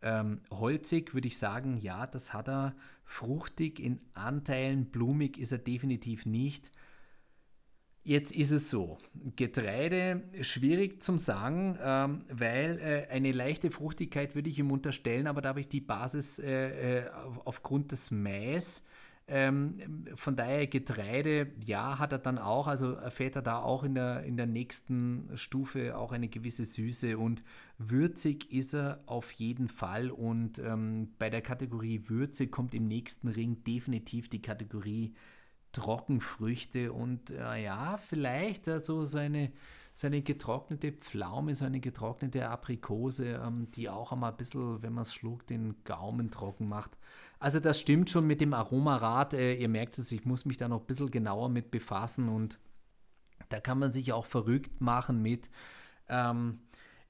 ähm, 0.02 0.40
holzig 0.50 1.14
würde 1.14 1.28
ich 1.28 1.38
sagen, 1.38 1.76
ja, 1.76 2.06
das 2.06 2.32
hat 2.32 2.48
er. 2.48 2.74
Fruchtig 3.04 3.80
in 3.80 4.00
Anteilen, 4.14 4.86
blumig 4.86 5.36
ist 5.36 5.50
er 5.50 5.58
definitiv 5.58 6.26
nicht. 6.26 6.70
Jetzt 8.02 8.32
ist 8.32 8.50
es 8.50 8.70
so, 8.70 8.98
Getreide 9.36 10.22
schwierig 10.40 11.02
zum 11.02 11.18
sagen, 11.18 11.78
ähm, 11.82 12.24
weil 12.32 12.78
äh, 12.78 13.12
eine 13.12 13.30
leichte 13.30 13.70
Fruchtigkeit 13.70 14.34
würde 14.34 14.48
ich 14.48 14.58
ihm 14.58 14.72
unterstellen, 14.72 15.26
aber 15.26 15.42
da 15.42 15.50
habe 15.50 15.60
ich 15.60 15.68
die 15.68 15.82
Basis 15.82 16.38
äh, 16.38 17.00
äh, 17.00 17.10
aufgrund 17.44 17.92
des 17.92 18.10
Mais. 18.10 18.86
Ähm, 19.32 20.06
von 20.16 20.34
daher 20.34 20.66
Getreide, 20.66 21.52
ja, 21.64 21.98
hat 21.98 22.12
er 22.12 22.18
dann 22.18 22.38
auch, 22.38 22.66
also 22.66 22.94
erfährt 22.94 23.36
er 23.36 23.42
da 23.42 23.60
auch 23.60 23.84
in 23.84 23.94
der, 23.94 24.24
in 24.24 24.36
der 24.36 24.46
nächsten 24.46 25.28
Stufe 25.34 25.96
auch 25.96 26.10
eine 26.10 26.28
gewisse 26.28 26.64
Süße 26.64 27.16
und 27.16 27.44
würzig 27.78 28.50
ist 28.50 28.74
er 28.74 29.04
auf 29.06 29.30
jeden 29.32 29.68
Fall 29.68 30.10
und 30.10 30.58
ähm, 30.58 31.12
bei 31.18 31.30
der 31.30 31.42
Kategorie 31.42 32.08
Würze 32.08 32.48
kommt 32.48 32.74
im 32.74 32.88
nächsten 32.88 33.28
Ring 33.28 33.62
definitiv 33.62 34.28
die 34.28 34.42
Kategorie 34.42 35.14
Trockenfrüchte 35.72 36.92
und 36.92 37.30
äh, 37.30 37.62
ja, 37.62 37.96
vielleicht 37.96 38.66
seine 38.66 39.52
so 40.00 40.06
eine 40.06 40.22
getrocknete 40.22 40.92
Pflaume, 40.92 41.54
so 41.54 41.66
getrocknete 41.70 42.48
Aprikose, 42.48 43.40
ähm, 43.44 43.70
die 43.72 43.88
auch 43.88 44.12
einmal 44.12 44.30
ein 44.30 44.36
bisschen, 44.36 44.82
wenn 44.82 44.94
man 44.94 45.02
es 45.02 45.14
schluckt, 45.14 45.50
den 45.50 45.76
Gaumen 45.84 46.30
trocken 46.30 46.68
macht. 46.68 46.96
Also 47.38 47.60
das 47.60 47.80
stimmt 47.80 48.08
schon 48.08 48.26
mit 48.26 48.40
dem 48.40 48.54
Aromarad. 48.54 49.34
Äh, 49.34 49.54
ihr 49.54 49.68
merkt 49.68 49.98
es, 49.98 50.10
ich 50.12 50.24
muss 50.24 50.44
mich 50.46 50.56
da 50.56 50.68
noch 50.68 50.80
ein 50.80 50.86
bisschen 50.86 51.10
genauer 51.10 51.48
mit 51.50 51.70
befassen 51.70 52.28
und 52.28 52.58
da 53.50 53.60
kann 53.60 53.78
man 53.78 53.92
sich 53.92 54.12
auch 54.12 54.26
verrückt 54.26 54.80
machen 54.80 55.20
mit. 55.22 55.50
Ähm, 56.08 56.60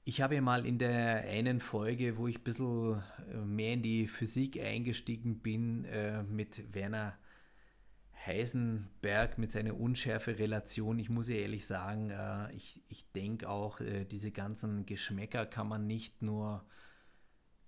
ich 0.03 0.21
habe 0.21 0.35
ja 0.35 0.41
mal 0.41 0.65
in 0.65 0.79
der 0.79 1.23
einen 1.27 1.59
Folge, 1.59 2.17
wo 2.17 2.27
ich 2.27 2.39
ein 2.39 2.43
bisschen 2.43 3.01
äh, 3.31 3.37
mehr 3.37 3.73
in 3.73 3.83
die 3.83 4.07
Physik 4.07 4.59
eingestiegen 4.59 5.39
bin, 5.39 5.85
äh, 5.85 6.23
mit 6.23 6.73
Werner 6.73 7.17
Heisenberg 8.25 9.37
mit 9.37 9.51
seiner 9.51 9.79
Unschärfe-Relation, 9.79 10.99
ich 10.99 11.09
muss 11.09 11.27
ja 11.27 11.35
ehrlich 11.35 11.65
sagen, 11.65 12.11
äh, 12.11 12.51
ich, 12.53 12.81
ich 12.87 13.11
denke 13.11 13.49
auch, 13.49 13.79
äh, 13.79 14.05
diese 14.05 14.31
ganzen 14.31 14.85
Geschmäcker 14.85 15.45
kann 15.45 15.67
man 15.67 15.87
nicht 15.87 16.21
nur 16.21 16.63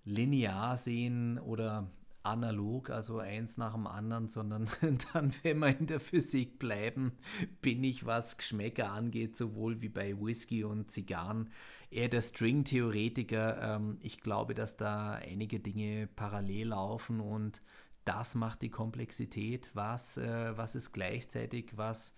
linear 0.05 0.77
sehen 0.77 1.39
oder 1.39 1.89
analog, 2.23 2.89
also 2.89 3.19
eins 3.19 3.57
nach 3.57 3.73
dem 3.73 3.85
anderen, 3.85 4.29
sondern 4.29 4.69
dann, 5.13 5.33
wenn 5.43 5.59
wir 5.59 5.77
in 5.77 5.87
der 5.87 5.99
Physik 5.99 6.57
bleiben, 6.57 7.13
bin 7.61 7.83
ich, 7.83 8.05
was 8.05 8.37
Geschmäcker 8.37 8.91
angeht, 8.91 9.35
sowohl 9.35 9.81
wie 9.81 9.89
bei 9.89 10.19
Whisky 10.19 10.63
und 10.63 10.89
Zigarren, 10.89 11.49
eher 11.89 12.09
der 12.09 12.21
String-Theoretiker. 12.21 13.75
Ähm, 13.75 13.97
ich 14.01 14.21
glaube, 14.21 14.53
dass 14.53 14.77
da 14.77 15.13
einige 15.13 15.59
Dinge 15.59 16.07
parallel 16.07 16.69
laufen 16.69 17.19
und 17.19 17.61
das 18.05 18.35
macht 18.35 18.61
die 18.61 18.69
Komplexität. 18.69 19.71
Was, 19.73 20.17
äh, 20.17 20.57
was 20.57 20.75
ist 20.75 20.91
gleichzeitig, 20.91 21.77
was, 21.77 22.15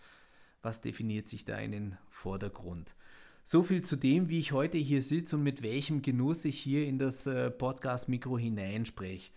was 0.62 0.82
definiert 0.82 1.30
sich 1.30 1.46
da 1.46 1.58
in 1.58 1.72
den 1.72 1.98
Vordergrund? 2.10 2.96
So 3.44 3.62
viel 3.62 3.84
zu 3.84 3.96
dem, 3.96 4.30
wie 4.30 4.40
ich 4.40 4.54
heute 4.54 4.80
hier 4.80 5.04
sitze 5.04 5.36
und 5.36 5.44
mit 5.44 5.62
welchem 5.62 6.02
Genuss 6.02 6.46
ich 6.46 6.60
hier 6.60 6.88
in 6.88 6.98
das 6.98 7.28
äh, 7.28 7.52
Podcast-Mikro 7.52 8.38
hineinspreche. 8.38 9.32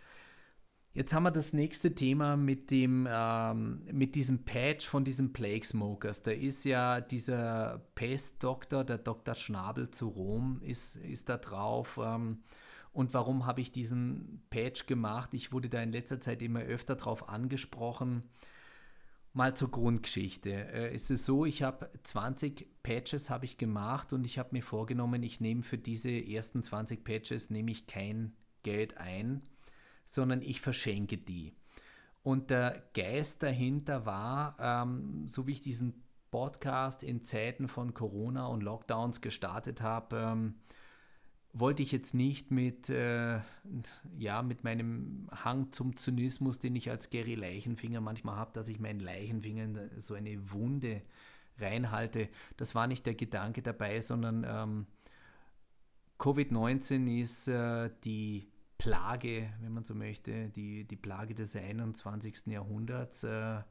Jetzt 0.94 1.12
haben 1.12 1.24
wir 1.24 1.30
das 1.30 1.52
nächste 1.52 1.94
Thema 1.94 2.36
mit 2.36 2.70
dem 2.70 3.06
ähm, 3.08 3.82
mit 3.92 4.14
diesem 4.14 4.44
Patch 4.44 4.86
von 4.86 5.04
diesem 5.04 5.32
Plague 5.32 5.64
Smokers. 5.64 6.22
Da 6.22 6.30
ist 6.30 6.64
ja 6.64 7.00
dieser 7.00 7.86
Pestdoktor, 7.94 8.82
der 8.82 8.98
Dr. 8.98 9.34
Schnabel 9.34 9.90
zu 9.90 10.08
Rom, 10.08 10.60
ist, 10.62 10.96
ist 10.96 11.28
da 11.28 11.36
drauf. 11.36 12.00
Ähm, 12.02 12.38
und 12.98 13.14
warum 13.14 13.46
habe 13.46 13.60
ich 13.60 13.70
diesen 13.70 14.42
Patch 14.50 14.86
gemacht? 14.86 15.32
Ich 15.32 15.52
wurde 15.52 15.68
da 15.68 15.80
in 15.80 15.92
letzter 15.92 16.18
Zeit 16.18 16.42
immer 16.42 16.62
öfter 16.62 16.96
drauf 16.96 17.28
angesprochen. 17.28 18.24
Mal 19.32 19.54
zur 19.56 19.70
Grundgeschichte. 19.70 20.50
Äh, 20.50 20.94
es 20.96 21.08
ist 21.08 21.24
so, 21.24 21.44
ich 21.44 21.62
habe 21.62 21.88
20 22.02 22.82
Patches 22.82 23.30
habe 23.30 23.44
ich 23.44 23.56
gemacht 23.56 24.12
und 24.12 24.24
ich 24.24 24.36
habe 24.36 24.48
mir 24.50 24.64
vorgenommen, 24.64 25.22
ich 25.22 25.40
nehme 25.40 25.62
für 25.62 25.78
diese 25.78 26.10
ersten 26.10 26.60
20 26.60 27.04
Patches 27.04 27.50
nehme 27.50 27.70
ich 27.70 27.86
kein 27.86 28.32
Geld 28.64 28.96
ein, 28.96 29.42
sondern 30.04 30.42
ich 30.42 30.60
verschenke 30.60 31.18
die. 31.18 31.54
Und 32.24 32.50
der 32.50 32.82
Geist 32.94 33.44
dahinter 33.44 34.06
war, 34.06 34.56
ähm, 34.58 35.28
so 35.28 35.46
wie 35.46 35.52
ich 35.52 35.62
diesen 35.62 36.02
Podcast 36.32 37.04
in 37.04 37.22
Zeiten 37.22 37.68
von 37.68 37.94
Corona 37.94 38.48
und 38.48 38.64
Lockdowns 38.64 39.20
gestartet 39.20 39.82
habe, 39.82 40.16
ähm, 40.16 40.54
wollte 41.52 41.82
ich 41.82 41.92
jetzt 41.92 42.14
nicht 42.14 42.50
mit, 42.50 42.88
äh, 42.90 43.40
ja, 44.18 44.42
mit 44.42 44.64
meinem 44.64 45.28
Hang 45.32 45.72
zum 45.72 45.96
Zynismus, 45.96 46.58
den 46.58 46.76
ich 46.76 46.90
als 46.90 47.10
Gary 47.10 47.34
Leichenfinger 47.34 48.00
manchmal 48.00 48.36
habe, 48.36 48.52
dass 48.52 48.68
ich 48.68 48.78
meinen 48.78 49.00
Leichenfingern 49.00 49.90
so 49.98 50.14
eine 50.14 50.52
Wunde 50.52 51.02
reinhalte. 51.58 52.28
Das 52.56 52.74
war 52.74 52.86
nicht 52.86 53.06
der 53.06 53.14
Gedanke 53.14 53.62
dabei, 53.62 54.00
sondern 54.00 54.46
ähm, 54.48 54.86
Covid-19 56.18 57.22
ist 57.22 57.48
äh, 57.48 57.90
die 58.04 58.48
Plage, 58.76 59.52
wenn 59.60 59.72
man 59.72 59.84
so 59.84 59.94
möchte, 59.94 60.48
die, 60.50 60.84
die 60.84 60.96
Plage 60.96 61.34
des 61.34 61.56
21. 61.56 62.46
Jahrhunderts. 62.46 63.24
Äh, 63.24 63.62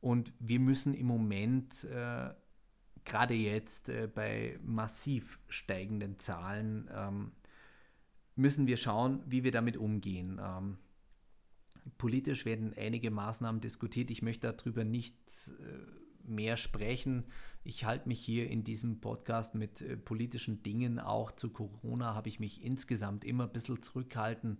und 0.00 0.32
wir 0.38 0.60
müssen 0.60 0.94
im 0.94 1.06
Moment 1.06 1.84
äh, 1.84 2.30
gerade 3.06 3.32
jetzt 3.32 3.88
äh, 3.88 4.08
bei 4.12 4.58
massiv 4.62 5.38
steigenden 5.48 6.18
Zahlen 6.18 6.90
ähm, 6.92 7.32
müssen 8.34 8.66
wir 8.66 8.76
schauen, 8.76 9.22
wie 9.26 9.44
wir 9.44 9.52
damit 9.52 9.78
umgehen. 9.78 10.38
Ähm, 10.42 10.76
politisch 11.96 12.44
werden 12.44 12.74
einige 12.76 13.10
Maßnahmen 13.10 13.62
diskutiert. 13.62 14.10
Ich 14.10 14.20
möchte 14.20 14.52
darüber 14.52 14.84
nicht 14.84 15.16
äh, 15.48 16.28
mehr 16.28 16.58
sprechen. 16.58 17.24
Ich 17.64 17.86
halte 17.86 18.08
mich 18.08 18.20
hier 18.20 18.50
in 18.50 18.64
diesem 18.64 19.00
Podcast 19.00 19.54
mit 19.54 19.80
äh, 19.80 19.96
politischen 19.96 20.62
Dingen. 20.62 20.98
Auch 20.98 21.32
zu 21.32 21.50
Corona 21.50 22.14
habe 22.14 22.28
ich 22.28 22.40
mich 22.40 22.62
insgesamt 22.62 23.24
immer 23.24 23.44
ein 23.44 23.52
bisschen 23.52 23.80
zurückhalten 23.80 24.58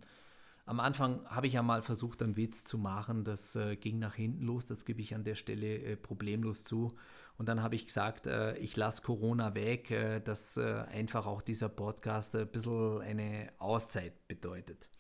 am 0.67 0.81
Anfang 0.81 1.25
habe 1.27 1.47
ich 1.47 1.53
ja 1.53 1.63
mal 1.63 1.81
versucht, 1.81 2.23
einen 2.23 2.37
Witz 2.37 2.65
zu 2.65 2.77
machen. 2.77 3.23
Das 3.23 3.55
äh, 3.55 3.77
ging 3.77 4.01
nach 4.01 4.17
hinten 4.17 4.43
los. 4.43 4.67
Das 4.67 4.85
gebe 4.85 5.01
ich 5.01 5.15
an 5.15 5.23
der 5.23 5.37
Stelle 5.37 5.79
äh, 5.79 5.97
problemlos 5.97 6.65
zu. 6.65 6.93
Und 7.39 7.49
dann 7.49 7.63
habe 7.63 7.75
ich 7.75 7.87
gesagt, 7.87 8.27
äh, 8.27 8.57
ich 8.59 8.77
lasse 8.77 9.03
Corona 9.03 9.55
weg, 9.55 9.91
äh, 9.91 10.21
dass 10.21 10.57
äh, 10.57 10.85
einfach 10.91 11.27
auch 11.27 11.43
dieser 11.43 11.69
Podcast 11.69 12.35
ein 12.35 12.49
bisschen 12.49 13.03
eine 13.03 13.53
Auszeit 13.59 14.27
bedeutet. 14.27 14.91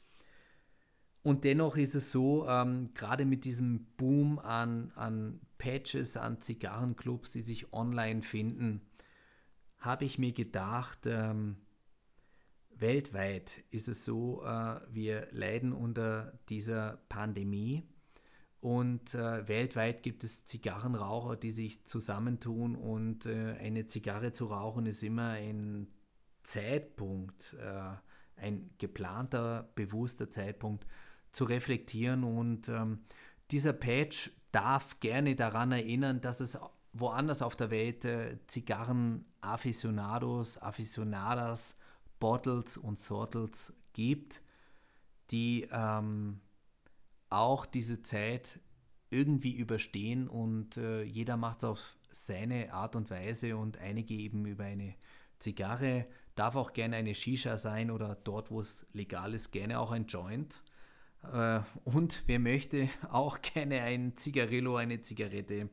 Und 1.22 1.44
dennoch 1.44 1.76
ist 1.76 1.94
es 1.94 2.12
so, 2.12 2.46
ähm, 2.46 2.90
gerade 2.94 3.24
mit 3.24 3.44
diesem 3.44 3.86
Boom 3.96 4.38
an, 4.38 4.92
an 4.94 5.40
Patches, 5.58 6.16
an 6.16 6.40
Zigarrenclubs, 6.40 7.32
die 7.32 7.40
sich 7.40 7.72
online 7.72 8.22
finden, 8.22 8.82
habe 9.78 10.04
ich 10.04 10.18
mir 10.18 10.32
gedacht, 10.32 11.06
ähm, 11.06 11.56
weltweit 12.70 13.64
ist 13.70 13.88
es 13.88 14.04
so, 14.04 14.44
äh, 14.44 14.80
wir 14.90 15.28
leiden 15.32 15.72
unter 15.72 16.38
dieser 16.48 16.98
Pandemie 17.08 17.88
und 18.60 19.14
äh, 19.14 19.46
weltweit 19.48 20.02
gibt 20.02 20.24
es 20.24 20.44
Zigarrenraucher, 20.44 21.36
die 21.36 21.50
sich 21.50 21.84
zusammentun 21.84 22.74
und 22.74 23.26
äh, 23.26 23.56
eine 23.60 23.86
Zigarre 23.86 24.32
zu 24.32 24.46
rauchen 24.46 24.86
ist 24.86 25.02
immer 25.02 25.30
ein 25.30 25.88
Zeitpunkt, 26.42 27.56
äh, 27.60 27.92
ein 28.36 28.70
geplanter, 28.78 29.70
bewusster 29.74 30.30
Zeitpunkt 30.30 30.86
zu 31.32 31.44
reflektieren. 31.44 32.24
Und 32.24 32.68
ähm, 32.68 33.04
dieser 33.50 33.72
Patch 33.72 34.30
darf 34.52 35.00
gerne 35.00 35.34
daran 35.36 35.72
erinnern, 35.72 36.20
dass 36.20 36.40
es 36.40 36.58
woanders 36.92 37.42
auf 37.42 37.56
der 37.56 37.70
Welt 37.70 38.04
äh, 38.04 38.38
Zigarren-Aficionados, 38.46 40.62
Aficionadas, 40.62 41.78
Bottles 42.18 42.78
und 42.78 42.98
Sortles 42.98 43.74
gibt, 43.92 44.42
die 45.30 45.68
ähm, 45.70 46.40
auch 47.36 47.66
diese 47.66 48.02
Zeit 48.02 48.60
irgendwie 49.10 49.52
überstehen 49.52 50.28
und 50.28 50.76
äh, 50.76 51.02
jeder 51.02 51.36
macht 51.36 51.58
es 51.58 51.64
auf 51.64 51.96
seine 52.10 52.72
Art 52.72 52.96
und 52.96 53.10
Weise 53.10 53.56
und 53.56 53.78
einige 53.78 54.14
eben 54.14 54.46
über 54.46 54.64
eine 54.64 54.94
Zigarre, 55.38 56.06
darf 56.34 56.56
auch 56.56 56.72
gerne 56.72 56.96
eine 56.96 57.14
Shisha 57.14 57.56
sein 57.56 57.90
oder 57.90 58.14
dort, 58.14 58.50
wo 58.50 58.60
es 58.60 58.86
legal 58.92 59.34
ist, 59.34 59.52
gerne 59.52 59.78
auch 59.78 59.92
ein 59.92 60.06
Joint. 60.06 60.62
Äh, 61.32 61.60
und 61.84 62.22
wer 62.26 62.38
möchte 62.38 62.88
auch 63.10 63.40
gerne 63.42 63.82
ein 63.82 64.16
Zigarillo, 64.16 64.76
eine 64.76 65.02
Zigarette 65.02 65.68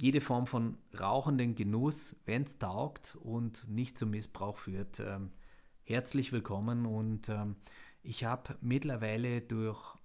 jede 0.00 0.20
Form 0.20 0.46
von 0.46 0.78
rauchenden 0.98 1.54
Genuss, 1.54 2.16
wenn 2.24 2.44
es 2.44 2.58
taugt 2.58 3.16
und 3.20 3.68
nicht 3.68 3.98
zum 3.98 4.10
Missbrauch 4.10 4.56
führt, 4.56 5.00
ähm, 5.00 5.32
herzlich 5.82 6.32
willkommen. 6.32 6.86
Und 6.86 7.28
ähm, 7.28 7.56
ich 8.02 8.24
habe 8.24 8.56
mittlerweile 8.60 9.40
durch 9.40 9.97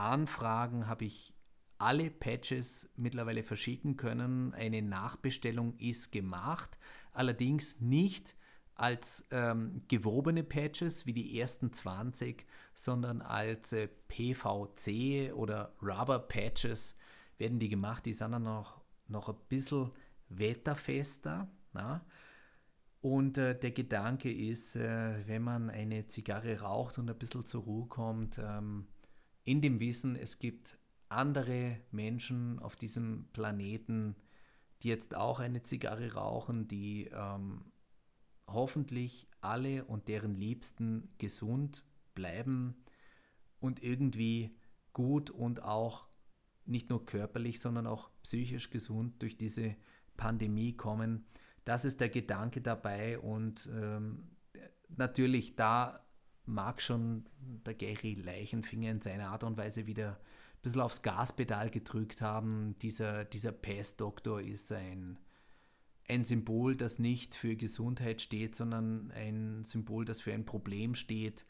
Anfragen 0.00 0.86
habe 0.86 1.04
ich 1.04 1.34
alle 1.78 2.10
Patches 2.10 2.90
mittlerweile 2.96 3.42
verschicken 3.42 3.96
können. 3.96 4.52
Eine 4.54 4.82
Nachbestellung 4.82 5.76
ist 5.78 6.12
gemacht, 6.12 6.78
allerdings 7.12 7.80
nicht 7.80 8.36
als 8.74 9.26
ähm, 9.30 9.82
gewobene 9.88 10.42
Patches 10.42 11.06
wie 11.06 11.12
die 11.12 11.38
ersten 11.38 11.72
20, 11.72 12.46
sondern 12.74 13.20
als 13.20 13.72
äh, 13.72 13.88
PVC 14.08 15.34
oder 15.34 15.74
Rubber 15.82 16.18
Patches 16.18 16.96
werden 17.36 17.58
die 17.58 17.68
gemacht. 17.68 18.06
Die 18.06 18.12
sind 18.12 18.32
dann 18.32 18.42
noch 18.42 18.80
noch 19.10 19.28
ein 19.28 19.36
bisschen 19.48 19.90
wetterfester. 20.28 21.48
Na? 21.72 22.04
Und 23.00 23.38
äh, 23.38 23.58
der 23.58 23.72
Gedanke 23.72 24.32
ist, 24.32 24.76
äh, 24.76 25.26
wenn 25.26 25.42
man 25.42 25.70
eine 25.70 26.06
Zigarre 26.06 26.60
raucht 26.60 26.98
und 26.98 27.10
ein 27.10 27.18
bisschen 27.18 27.44
zur 27.46 27.62
Ruhe 27.62 27.86
kommt, 27.86 28.38
ähm, 28.38 28.86
in 29.44 29.60
dem 29.60 29.80
Wissen, 29.80 30.16
es 30.16 30.38
gibt 30.38 30.78
andere 31.08 31.80
Menschen 31.90 32.58
auf 32.58 32.76
diesem 32.76 33.28
Planeten, 33.32 34.16
die 34.82 34.88
jetzt 34.88 35.14
auch 35.14 35.40
eine 35.40 35.62
Zigarre 35.62 36.14
rauchen, 36.14 36.68
die 36.68 37.10
ähm, 37.12 37.72
hoffentlich 38.46 39.28
alle 39.40 39.84
und 39.84 40.08
deren 40.08 40.34
Liebsten 40.34 41.14
gesund 41.18 41.84
bleiben 42.14 42.84
und 43.58 43.82
irgendwie 43.82 44.56
gut 44.92 45.30
und 45.30 45.62
auch 45.62 46.08
nicht 46.64 46.90
nur 46.90 47.04
körperlich, 47.04 47.60
sondern 47.60 47.86
auch 47.86 48.10
psychisch 48.22 48.70
gesund 48.70 49.20
durch 49.22 49.36
diese 49.36 49.76
Pandemie 50.16 50.76
kommen. 50.76 51.26
Das 51.64 51.84
ist 51.84 52.00
der 52.00 52.08
Gedanke 52.08 52.60
dabei 52.60 53.18
und 53.18 53.68
ähm, 53.72 54.36
natürlich 54.88 55.56
da 55.56 56.04
mag 56.46 56.80
schon 56.82 57.26
der 57.66 57.74
Gary 57.74 58.14
Leichenfinger 58.14 58.90
in 58.90 59.00
seiner 59.00 59.28
Art 59.28 59.44
und 59.44 59.56
Weise 59.56 59.86
wieder 59.86 60.12
ein 60.12 60.62
bisschen 60.62 60.80
aufs 60.80 61.02
Gaspedal 61.02 61.70
gedrückt 61.70 62.22
haben. 62.22 62.76
Dieser, 62.82 63.24
dieser 63.24 63.52
Pestdoktor 63.52 64.40
ist 64.40 64.72
ein, 64.72 65.18
ein 66.08 66.24
Symbol, 66.24 66.76
das 66.76 66.98
nicht 66.98 67.34
für 67.34 67.56
Gesundheit 67.56 68.20
steht, 68.20 68.56
sondern 68.56 69.10
ein 69.12 69.64
Symbol, 69.64 70.04
das 70.04 70.20
für 70.20 70.32
ein 70.32 70.44
Problem 70.44 70.94
steht 70.94 71.44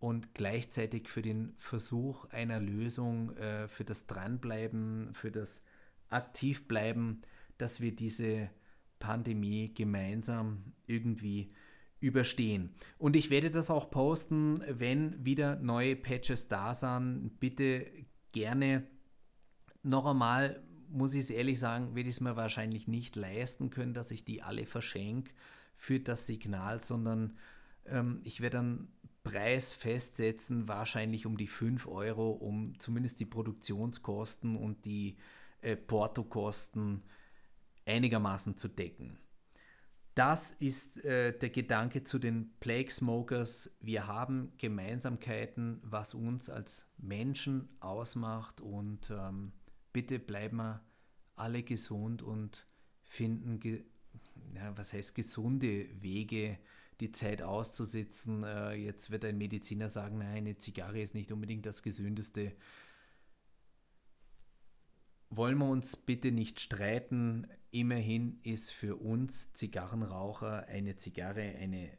und 0.00 0.34
gleichzeitig 0.34 1.08
für 1.08 1.22
den 1.22 1.52
Versuch 1.58 2.24
einer 2.30 2.58
Lösung, 2.58 3.30
äh, 3.36 3.68
für 3.68 3.84
das 3.84 4.06
Dranbleiben, 4.06 5.12
für 5.12 5.30
das 5.30 5.62
Aktivbleiben, 6.08 7.22
dass 7.58 7.80
wir 7.80 7.94
diese 7.94 8.50
Pandemie 8.98 9.72
gemeinsam 9.74 10.72
irgendwie 10.86 11.52
überstehen. 12.00 12.74
Und 12.98 13.14
ich 13.14 13.30
werde 13.30 13.50
das 13.50 13.70
auch 13.70 13.90
posten, 13.90 14.64
wenn 14.66 15.24
wieder 15.24 15.56
neue 15.56 15.96
Patches 15.96 16.48
da 16.48 16.74
sind. 16.74 17.38
Bitte 17.38 17.86
gerne 18.32 18.86
noch 19.82 20.06
einmal, 20.06 20.62
muss 20.88 21.14
ich 21.14 21.20
es 21.20 21.30
ehrlich 21.30 21.60
sagen, 21.60 21.94
werde 21.94 22.08
ich 22.08 22.16
es 22.16 22.20
mir 22.20 22.36
wahrscheinlich 22.36 22.88
nicht 22.88 23.16
leisten 23.16 23.70
können, 23.70 23.94
dass 23.94 24.10
ich 24.10 24.24
die 24.24 24.42
alle 24.42 24.66
verschenke 24.66 25.32
für 25.76 26.00
das 26.00 26.26
Signal, 26.26 26.80
sondern 26.80 27.36
ähm, 27.86 28.20
ich 28.24 28.40
werde 28.40 28.58
dann 28.58 28.88
Preis 29.22 29.72
festsetzen, 29.72 30.68
wahrscheinlich 30.68 31.26
um 31.26 31.36
die 31.36 31.46
5 31.46 31.86
Euro, 31.86 32.30
um 32.30 32.78
zumindest 32.78 33.20
die 33.20 33.26
Produktionskosten 33.26 34.56
und 34.56 34.84
die 34.86 35.16
äh, 35.60 35.76
Portokosten 35.76 37.02
einigermaßen 37.86 38.56
zu 38.56 38.68
decken. 38.68 39.18
Das 40.14 40.50
ist 40.50 41.04
äh, 41.04 41.38
der 41.38 41.50
Gedanke 41.50 42.02
zu 42.02 42.18
den 42.18 42.52
Plague 42.58 42.90
Smokers. 42.90 43.76
Wir 43.80 44.06
haben 44.06 44.52
Gemeinsamkeiten, 44.58 45.80
was 45.82 46.14
uns 46.14 46.50
als 46.50 46.90
Menschen 46.98 47.68
ausmacht 47.80 48.60
und 48.60 49.10
ähm, 49.10 49.52
bitte 49.92 50.18
bleiben 50.18 50.56
wir 50.56 50.84
alle 51.36 51.62
gesund 51.62 52.22
und 52.22 52.66
finden, 53.04 53.60
ge 53.60 53.84
ja, 54.54 54.76
was 54.76 54.92
heißt 54.92 55.14
gesunde 55.14 55.86
Wege, 56.02 56.58
die 57.00 57.12
Zeit 57.12 57.40
auszusitzen. 57.40 58.42
Äh, 58.42 58.74
jetzt 58.74 59.10
wird 59.10 59.24
ein 59.24 59.38
Mediziner 59.38 59.88
sagen, 59.88 60.18
nein, 60.18 60.38
eine 60.38 60.58
Zigarre 60.58 61.00
ist 61.00 61.14
nicht 61.14 61.32
unbedingt 61.32 61.66
das 61.66 61.82
Gesündeste. 61.82 62.52
Wollen 65.30 65.58
wir 65.58 65.68
uns 65.68 65.96
bitte 65.96 66.32
nicht 66.32 66.58
streiten. 66.60 67.46
Immerhin 67.70 68.40
ist 68.42 68.72
für 68.72 68.96
uns 68.96 69.54
Zigarrenraucher 69.54 70.66
eine 70.66 70.96
Zigarre 70.96 71.42
eine 71.42 71.96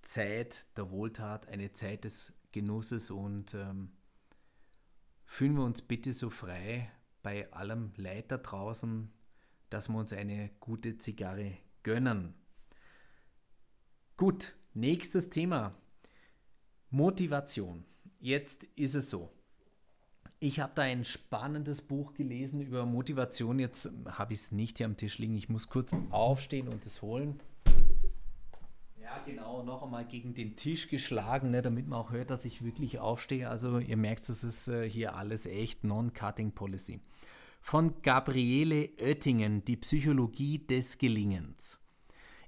Zeit 0.00 0.66
der 0.78 0.90
Wohltat, 0.90 1.48
eine 1.48 1.72
Zeit 1.72 2.04
des 2.04 2.32
Genusses 2.52 3.10
und 3.10 3.54
ähm, 3.54 3.92
fühlen 5.24 5.56
wir 5.56 5.64
uns 5.64 5.82
bitte 5.82 6.14
so 6.14 6.30
frei 6.30 6.90
bei 7.22 7.52
allem 7.52 7.92
Leid 7.96 8.32
da 8.32 8.38
draußen, 8.38 9.12
dass 9.68 9.88
wir 9.88 9.98
uns 9.98 10.14
eine 10.14 10.50
gute 10.58 10.96
Zigarre 10.96 11.58
gönnen. 11.82 12.34
Gut, 14.16 14.56
nächstes 14.72 15.28
Thema. 15.28 15.74
Motivation. 16.88 17.84
Jetzt 18.18 18.64
ist 18.76 18.94
es 18.94 19.10
so. 19.10 19.30
Ich 20.42 20.58
habe 20.58 20.72
da 20.74 20.82
ein 20.82 21.04
spannendes 21.04 21.82
Buch 21.82 22.14
gelesen 22.14 22.62
über 22.62 22.86
Motivation. 22.86 23.58
Jetzt 23.58 23.90
habe 24.06 24.32
ich 24.32 24.40
es 24.40 24.52
nicht 24.52 24.78
hier 24.78 24.86
am 24.86 24.96
Tisch 24.96 25.18
liegen. 25.18 25.34
Ich 25.36 25.50
muss 25.50 25.68
kurz 25.68 25.94
aufstehen 26.08 26.68
und 26.68 26.86
es 26.86 27.02
holen. 27.02 27.38
Ja, 28.98 29.18
genau, 29.26 29.62
noch 29.62 29.82
einmal 29.82 30.06
gegen 30.06 30.32
den 30.32 30.56
Tisch 30.56 30.88
geschlagen, 30.88 31.50
ne, 31.50 31.60
damit 31.60 31.88
man 31.88 31.98
auch 31.98 32.10
hört, 32.10 32.30
dass 32.30 32.46
ich 32.46 32.64
wirklich 32.64 32.98
aufstehe. 32.98 33.50
Also 33.50 33.80
ihr 33.80 33.98
merkt, 33.98 34.26
das 34.30 34.42
ist 34.42 34.68
äh, 34.68 34.88
hier 34.88 35.14
alles 35.14 35.44
echt 35.44 35.84
Non-Cutting 35.84 36.52
Policy. 36.52 37.00
Von 37.60 38.00
Gabriele 38.00 38.88
Oettingen, 38.98 39.62
Die 39.66 39.76
Psychologie 39.76 40.66
des 40.66 40.96
Gelingens. 40.96 41.80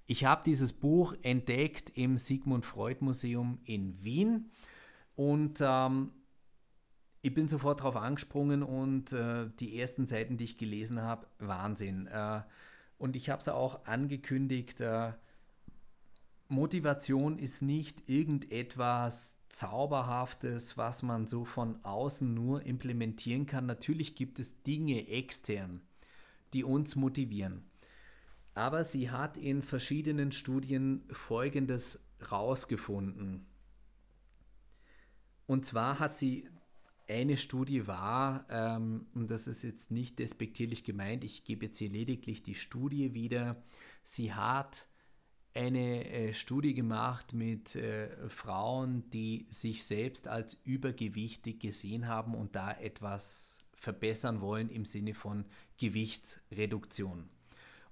Ich 0.07 0.25
habe 0.25 0.43
dieses 0.47 0.73
Buch 0.73 1.15
entdeckt 1.21 1.91
im 1.95 2.17
Sigmund 2.17 2.65
Freud 2.65 3.05
Museum 3.05 3.59
in 3.65 4.03
Wien 4.03 4.51
und 5.15 5.59
ähm, 5.61 6.13
ich 7.23 7.33
bin 7.33 7.47
sofort 7.47 7.81
darauf 7.81 7.97
angesprungen 7.97 8.65
und 8.65 9.13
äh, 9.13 9.49
die 9.61 9.79
ersten 9.79 10.07
Seiten, 10.07 10.37
die 10.37 10.45
ich 10.45 10.59
gelesen 10.59 11.01
habe, 11.01 11.27
Wahnsinn. 11.39 12.09
Äh, 12.09 12.43
und 12.99 13.15
ich 13.15 13.31
habe 13.31 13.41
es 13.41 13.49
auch 13.49 13.87
angekündigt, 13.87 14.81
äh, 14.81 15.13
Motivation 16.49 17.39
ist 17.39 17.63
nicht 17.63 18.11
irgendetwas 18.11 19.39
Zauberhaftes, 19.49 20.77
was 20.77 21.03
man 21.03 21.27
so 21.27 21.45
von 21.45 21.83
außen 21.85 22.35
nur 22.35 22.67
implementieren 22.67 23.47
kann. 23.47 23.67
Natürlich 23.67 24.17
gibt 24.17 24.39
es 24.41 24.63
Dinge 24.63 25.09
extern, 25.09 25.81
die 26.53 26.65
uns 26.65 26.97
motivieren. 26.97 27.65
Aber 28.55 28.85
sie 28.85 29.11
hat 29.11 29.37
in 29.39 29.63
verschiedenen 29.63 30.33
Studien 30.33 31.05
Folgendes 31.11 32.05
rausgefunden. 32.31 33.47
Und 35.47 35.65
zwar 35.65 36.01
hat 36.01 36.19
sie 36.19 36.49
eine 37.13 37.37
Studie 37.37 37.87
war, 37.87 38.47
ähm, 38.51 39.07
und 39.15 39.31
das 39.31 39.47
ist 39.47 39.63
jetzt 39.63 39.91
nicht 39.91 40.19
despektierlich 40.19 40.85
gemeint, 40.85 41.25
ich 41.25 41.45
gebe 41.45 41.67
jetzt 41.67 41.79
hier 41.79 41.91
lediglich 41.91 42.43
die 42.43 42.55
Studie 42.55 43.15
wieder, 43.15 43.63
sie 44.03 44.35
hat 44.35 44.87
eine 45.55 46.05
äh, 46.11 46.33
Studie 46.33 46.75
gemacht 46.75 47.35
mit 47.35 47.77
äh, 47.77 48.09
Frauen, 48.29 49.09
die 49.11 49.47
sich 49.51 49.85
selbst 49.85 50.29
als 50.29 50.55
übergewichtig 50.65 51.61
gesehen 51.61 52.09
haben 52.09 52.35
und 52.35 52.57
da 52.57 52.73
etwas 52.73 53.59
verbessern 53.75 54.41
wollen 54.41 54.71
im 54.71 54.85
Sinne 54.85 55.15
von 55.15 55.45
Gewichtsreduktion. 55.79 57.29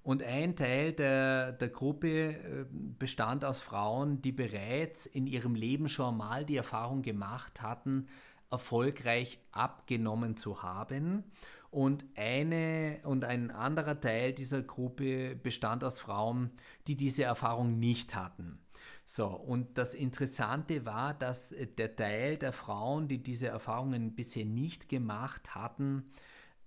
Und 0.03 0.23
ein 0.23 0.55
Teil 0.55 0.93
der, 0.93 1.51
der 1.51 1.69
Gruppe 1.69 2.31
äh, 2.31 2.65
bestand 2.71 3.45
aus 3.45 3.61
Frauen, 3.61 4.21
die 4.21 4.31
bereits 4.31 5.05
in 5.05 5.27
ihrem 5.27 5.53
Leben 5.53 5.87
schon 5.87 6.17
mal 6.17 6.43
die 6.43 6.57
Erfahrung 6.57 7.03
gemacht 7.03 7.61
hatten, 7.61 8.07
erfolgreich 8.51 9.39
abgenommen 9.51 10.37
zu 10.37 10.61
haben. 10.61 11.23
Und, 11.71 12.03
eine, 12.17 12.99
und 13.03 13.23
ein 13.23 13.49
anderer 13.49 13.99
Teil 13.99 14.33
dieser 14.33 14.61
Gruppe 14.61 15.35
bestand 15.35 15.85
aus 15.85 15.99
Frauen, 15.99 16.51
die 16.87 16.97
diese 16.97 17.23
Erfahrung 17.23 17.79
nicht 17.79 18.13
hatten. 18.13 18.59
So, 19.05 19.27
und 19.27 19.77
das 19.77 19.93
Interessante 19.93 20.85
war, 20.85 21.13
dass 21.13 21.55
der 21.77 21.95
Teil 21.95 22.37
der 22.37 22.53
Frauen, 22.53 23.07
die 23.07 23.23
diese 23.23 23.47
Erfahrungen 23.47 24.15
bisher 24.15 24.45
nicht 24.45 24.89
gemacht 24.89 25.55
hatten, 25.55 26.11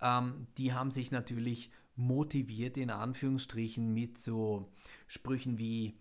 ähm, 0.01 0.47
die 0.57 0.73
haben 0.73 0.91
sich 0.91 1.11
natürlich 1.11 1.71
motiviert 1.95 2.77
in 2.77 2.89
Anführungsstrichen 2.89 3.93
mit 3.93 4.17
so 4.17 4.71
Sprüchen 5.07 5.57
wie 5.57 5.97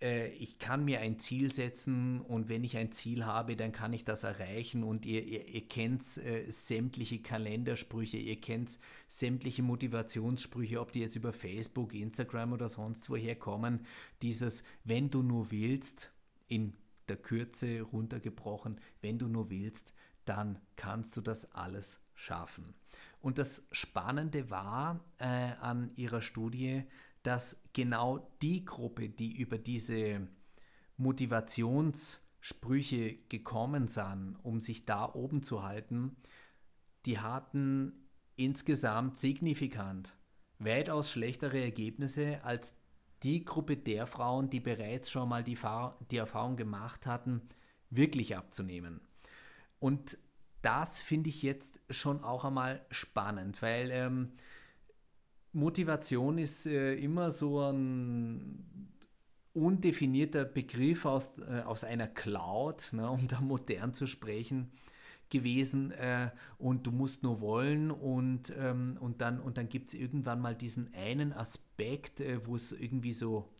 ich 0.00 0.58
kann 0.58 0.84
mir 0.84 1.00
ein 1.00 1.18
Ziel 1.18 1.52
setzen 1.52 2.20
und 2.20 2.48
wenn 2.48 2.62
ich 2.62 2.76
ein 2.76 2.92
Ziel 2.92 3.26
habe, 3.26 3.56
dann 3.56 3.72
kann 3.72 3.92
ich 3.92 4.04
das 4.04 4.22
erreichen 4.22 4.84
und 4.84 5.06
ihr, 5.06 5.24
ihr, 5.24 5.48
ihr 5.48 5.66
kennt 5.66 6.02
äh, 6.18 6.48
sämtliche 6.48 7.20
Kalendersprüche, 7.20 8.16
ihr 8.16 8.40
kennt 8.40 8.78
sämtliche 9.08 9.62
Motivationssprüche, 9.62 10.80
ob 10.80 10.92
die 10.92 11.00
jetzt 11.00 11.16
über 11.16 11.32
Facebook, 11.32 11.94
Instagram 11.94 12.52
oder 12.52 12.68
sonst 12.68 13.10
woher 13.10 13.36
kommen, 13.36 13.86
dieses 14.22 14.62
wenn 14.84 15.10
du 15.10 15.22
nur 15.22 15.50
willst, 15.50 16.12
in 16.46 16.74
der 17.08 17.16
Kürze 17.16 17.80
runtergebrochen, 17.82 18.80
wenn 19.00 19.18
du 19.18 19.26
nur 19.26 19.50
willst, 19.50 19.94
dann 20.24 20.58
kannst 20.76 21.16
du 21.16 21.20
das 21.20 21.54
alles 21.54 22.00
schaffen. 22.14 22.74
Und 23.20 23.38
das 23.38 23.66
Spannende 23.72 24.50
war 24.50 25.00
äh, 25.18 25.24
an 25.24 25.90
ihrer 25.96 26.22
Studie, 26.22 26.84
dass 27.22 27.62
genau 27.72 28.30
die 28.42 28.64
Gruppe, 28.64 29.08
die 29.08 29.36
über 29.36 29.58
diese 29.58 30.28
Motivationssprüche 30.96 33.16
gekommen 33.28 33.88
sind, 33.88 34.36
um 34.42 34.60
sich 34.60 34.84
da 34.84 35.12
oben 35.12 35.42
zu 35.42 35.62
halten, 35.62 36.16
die 37.06 37.18
hatten 37.18 38.08
insgesamt 38.36 39.16
signifikant 39.16 40.14
weitaus 40.58 41.10
schlechtere 41.10 41.60
Ergebnisse 41.60 42.44
als 42.44 42.76
die 43.22 43.44
Gruppe 43.44 43.76
der 43.76 44.06
Frauen, 44.06 44.50
die 44.50 44.60
bereits 44.60 45.10
schon 45.10 45.28
mal 45.28 45.42
die, 45.42 45.58
die 46.10 46.16
Erfahrung 46.16 46.56
gemacht 46.56 47.06
hatten, 47.06 47.48
wirklich 47.90 48.36
abzunehmen. 48.36 49.00
Und 49.80 50.18
das 50.62 51.00
finde 51.00 51.30
ich 51.30 51.42
jetzt 51.42 51.80
schon 51.90 52.22
auch 52.22 52.44
einmal 52.44 52.84
spannend, 52.90 53.62
weil 53.62 53.90
ähm, 53.90 54.32
Motivation 55.58 56.38
ist 56.38 56.66
äh, 56.66 56.94
immer 56.94 57.30
so 57.30 57.60
ein 57.60 58.64
undefinierter 59.54 60.44
Begriff 60.44 61.04
aus, 61.04 61.38
äh, 61.38 61.62
aus 61.62 61.84
einer 61.84 62.06
Cloud, 62.06 62.90
ne, 62.92 63.10
um 63.10 63.26
da 63.26 63.40
modern 63.40 63.92
zu 63.92 64.06
sprechen, 64.06 64.70
gewesen 65.30 65.90
äh, 65.90 66.30
und 66.58 66.86
du 66.86 66.92
musst 66.92 67.22
nur 67.22 67.40
wollen 67.40 67.90
und, 67.90 68.52
ähm, 68.56 68.96
und 69.00 69.20
dann, 69.20 69.40
und 69.40 69.58
dann 69.58 69.68
gibt 69.68 69.88
es 69.88 69.94
irgendwann 69.94 70.40
mal 70.40 70.54
diesen 70.54 70.94
einen 70.94 71.32
Aspekt, 71.32 72.20
äh, 72.20 72.46
wo 72.46 72.56
es 72.56 72.72
irgendwie 72.72 73.12
so 73.12 73.52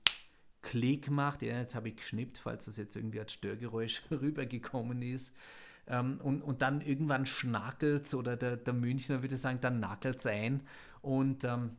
Klick 0.63 1.11
macht. 1.11 1.43
Ja, 1.43 1.59
jetzt 1.59 1.75
habe 1.75 1.89
ich 1.89 1.97
geschnippt, 1.97 2.39
falls 2.39 2.67
das 2.67 2.77
jetzt 2.77 2.97
irgendwie 2.97 3.21
als 3.21 3.33
Störgeräusch 3.33 4.03
rübergekommen 4.11 5.03
ist. 5.03 5.35
Ähm, 5.89 6.21
und, 6.23 6.43
und 6.43 6.63
dann 6.63 6.81
irgendwann 6.81 7.27
schnackelt 7.27 8.07
es 8.07 8.15
oder 8.15 8.37
der, 8.37 8.57
der 8.57 8.73
Münchner 8.73 9.23
würde 9.23 9.37
sagen, 9.37 9.59
dann 9.61 9.81
nackelt 9.81 10.19
es 10.19 10.27
ein 10.27 10.63
und, 11.03 11.45
ähm, 11.45 11.73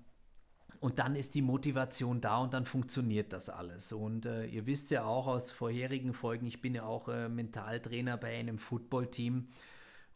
und 0.80 1.00
dann 1.00 1.16
ist 1.16 1.36
die 1.36 1.42
Motivation 1.42 2.22
da 2.22 2.38
und 2.38 2.54
dann 2.54 2.66
funktioniert 2.66 3.34
das 3.34 3.50
alles. 3.50 3.92
Und 3.92 4.26
äh, 4.26 4.46
ihr 4.46 4.66
wisst 4.66 4.92
ja 4.92 5.04
auch 5.04 5.28
aus 5.28 5.52
vorherigen 5.52 6.14
Folgen, 6.14 6.46
ich 6.46 6.62
bin 6.62 6.74
ja 6.74 6.84
auch 6.84 7.10
äh, 7.10 7.28
Mentaltrainer 7.28 8.18
bei 8.18 8.38
einem 8.38 8.58
Footballteam. 8.58 9.50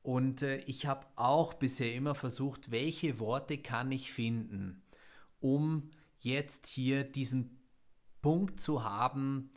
Und 0.04 0.42
äh, 0.42 0.58
ich 0.60 0.86
habe 0.86 1.06
auch 1.16 1.54
bisher 1.54 1.94
immer 1.94 2.16
versucht, 2.16 2.72
welche 2.72 3.20
Worte 3.20 3.58
kann 3.58 3.92
ich 3.92 4.14
finden, 4.14 4.82
um 5.40 5.90
jetzt 6.20 6.68
hier 6.68 7.04
diesen 7.04 7.60
Punkt 8.22 8.60
zu 8.62 8.86
haben, 8.86 9.52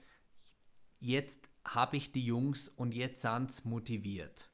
jetzt 0.98 1.48
habe 1.64 1.96
ich 1.96 2.10
die 2.10 2.24
Jungs 2.24 2.68
und 2.68 2.94
jetzt 2.94 3.22
sind 3.22 3.52
sie 3.52 3.68
motiviert. 3.68 4.50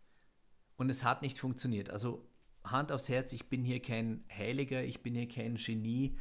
Und 0.77 0.91
es 0.91 1.03
hat 1.03 1.23
nicht 1.23 1.38
funktioniert. 1.38 1.88
Also 1.88 2.29
Hand 2.65 2.93
aufs 2.93 3.09
Herz, 3.09 3.33
ich 3.33 3.49
bin 3.49 3.65
hier 3.65 3.81
kein 3.81 4.25
Heiliger, 4.31 4.83
ich 4.85 5.03
bin 5.03 5.15
hier 5.15 5.29
kein 5.29 5.57
Genie. 5.57 6.17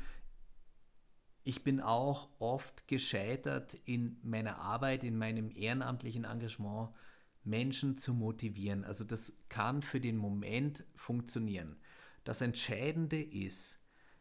Ich 1.43 1.63
bin 1.63 1.79
auch 1.81 2.29
oft 2.39 2.87
gescheitert 2.87 3.73
in 3.85 4.19
meiner 4.21 4.59
Arbeit, 4.59 5.03
in 5.03 5.17
meinem 5.17 5.49
ehrenamtlichen 5.49 6.23
Engagement, 6.23 6.89
Menschen 7.43 7.97
zu 7.97 8.13
motivieren. 8.13 8.83
Also 8.83 9.03
das 9.03 9.33
kann 9.49 9.81
für 9.81 9.99
den 9.99 10.17
Moment 10.17 10.85
funktionieren. 10.95 11.77
Das 12.23 12.41
Entscheidende 12.41 13.21
ist, 13.21 13.79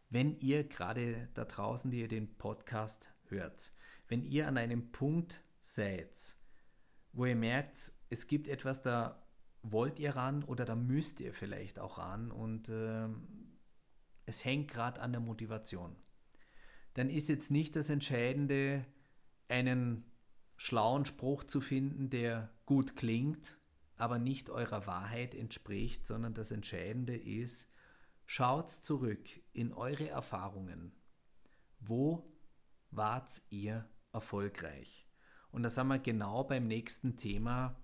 wenn 0.09 0.39
ihr 0.41 0.65
gerade 0.65 1.29
da 1.35 1.45
draußen, 1.45 1.91
die 1.91 2.01
ihr 2.01 2.09
den 2.09 2.37
Podcast 2.39 3.13
hört, 3.27 3.73
wenn 4.09 4.25
ihr 4.25 4.49
an 4.49 4.57
einem 4.57 4.91
Punkt 4.91 5.43
seid, 5.61 6.37
wo 7.13 7.27
ihr 7.27 7.37
merkt, 7.37 7.93
es 8.09 8.27
gibt 8.27 8.49
etwas, 8.49 8.83
da 8.83 9.23
wollt 9.63 9.99
ihr 9.99 10.17
ran 10.17 10.43
oder 10.45 10.65
da 10.65 10.75
müsst 10.75 11.21
ihr 11.21 11.35
vielleicht 11.35 11.79
auch 11.79 11.99
ran 11.99 12.31
und 12.31 12.71
äh, 12.71 13.09
es 14.27 14.45
hängt 14.45 14.71
gerade 14.71 15.01
an 15.01 15.13
der 15.13 15.21
Motivation, 15.21 15.95
dann 16.95 17.09
ist 17.09 17.29
jetzt 17.29 17.51
nicht 17.51 17.77
das 17.77 17.91
Entscheidende, 17.91 18.85
einen 19.49 20.05
schlauen 20.57 21.05
Spruch 21.05 21.45
zu 21.45 21.61
finden, 21.61 22.11
der 22.11 22.51
gut 22.67 22.97
klingt, 22.97 23.59
aber 23.97 24.19
nicht 24.19 24.51
eurer 24.51 24.87
Wahrheit 24.87 25.35
entspricht, 25.35 26.07
sondern 26.07 26.35
das 26.35 26.51
Entscheidende 26.51 27.17
ist, 27.17 27.71
schaut 28.27 28.71
zurück 28.71 29.29
in 29.53 29.73
eure 29.73 30.09
Erfahrungen. 30.09 30.93
Wo 31.81 32.33
wart 32.91 33.43
ihr 33.51 33.89
erfolgreich? 34.13 35.07
Und 35.51 35.63
da 35.63 35.69
sind 35.69 35.89
wir 35.89 35.99
genau 35.99 36.45
beim 36.45 36.67
nächsten 36.67 37.17
Thema, 37.17 37.77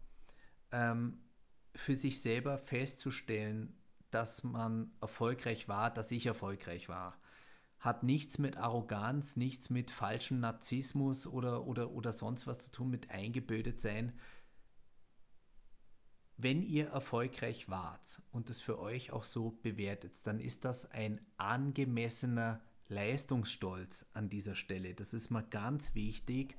ähm, 0.70 1.18
für 1.74 1.94
sich 1.94 2.22
selber 2.22 2.58
festzustellen, 2.58 3.76
dass 4.10 4.44
man 4.44 4.92
erfolgreich 5.00 5.68
war, 5.68 5.92
dass 5.92 6.10
ich 6.10 6.26
erfolgreich 6.26 6.88
war. 6.88 7.18
Hat 7.86 8.02
nichts 8.02 8.38
mit 8.38 8.56
Arroganz, 8.56 9.36
nichts 9.36 9.70
mit 9.70 9.92
falschem 9.92 10.40
Narzissmus 10.40 11.24
oder, 11.24 11.68
oder, 11.68 11.92
oder 11.92 12.12
sonst 12.12 12.48
was 12.48 12.64
zu 12.64 12.72
tun, 12.72 12.90
mit 12.90 13.12
eingebildet 13.12 13.80
sein. 13.80 14.12
Wenn 16.36 16.64
ihr 16.64 16.88
erfolgreich 16.88 17.68
wart 17.68 18.22
und 18.32 18.50
es 18.50 18.60
für 18.60 18.80
euch 18.80 19.12
auch 19.12 19.22
so 19.22 19.52
bewertet, 19.62 20.14
dann 20.24 20.40
ist 20.40 20.64
das 20.64 20.90
ein 20.90 21.20
angemessener 21.36 22.60
Leistungsstolz 22.88 24.06
an 24.14 24.30
dieser 24.30 24.56
Stelle. 24.56 24.92
Das 24.96 25.14
ist 25.14 25.30
mal 25.30 25.46
ganz 25.48 25.94
wichtig, 25.94 26.56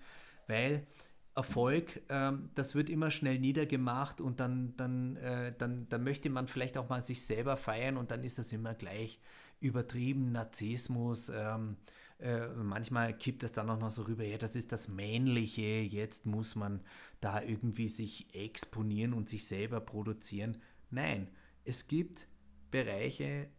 weil 0.48 0.88
Erfolg, 1.36 2.04
ähm, 2.08 2.52
das 2.56 2.74
wird 2.74 2.90
immer 2.90 3.12
schnell 3.12 3.38
niedergemacht 3.38 4.22
und 4.22 4.40
dann, 4.40 4.78
dann, 4.78 5.18
äh, 5.18 5.54
dann, 5.58 5.90
dann 5.90 6.06
möchte 6.06 6.30
man 6.30 6.48
vielleicht 6.48 6.78
auch 6.78 6.88
mal 6.88 7.02
sich 7.02 7.26
selber 7.26 7.58
feiern 7.58 7.98
und 7.98 8.12
dann 8.12 8.24
ist 8.24 8.40
das 8.40 8.54
immer 8.54 8.74
gleich 8.74 9.20
übertrieben, 9.60 10.32
Narzissmus. 10.32 11.30
Ähm, 11.30 11.78
äh, 12.20 12.48
manchmal 12.48 13.16
kippt 13.16 13.44
das 13.44 13.52
dann 13.52 13.70
auch 13.70 13.80
noch 13.80 13.92
so 13.92 14.04
rüber, 14.04 14.24
ja, 14.24 14.38
das 14.38 14.56
ist 14.56 14.72
das 14.72 14.88
Männliche, 14.88 15.62
jetzt 15.62 16.26
muss 16.26 16.56
man 16.56 16.82
da 17.22 17.42
irgendwie 17.42 17.88
sich 17.88 18.34
exponieren 18.34 19.14
und 19.14 19.30
sich 19.30 19.48
selber 19.48 19.82
produzieren. 19.82 20.58
Nein, 20.90 21.30
es 21.64 21.88
gibt 21.88 22.28
Bereiche, 22.72 23.50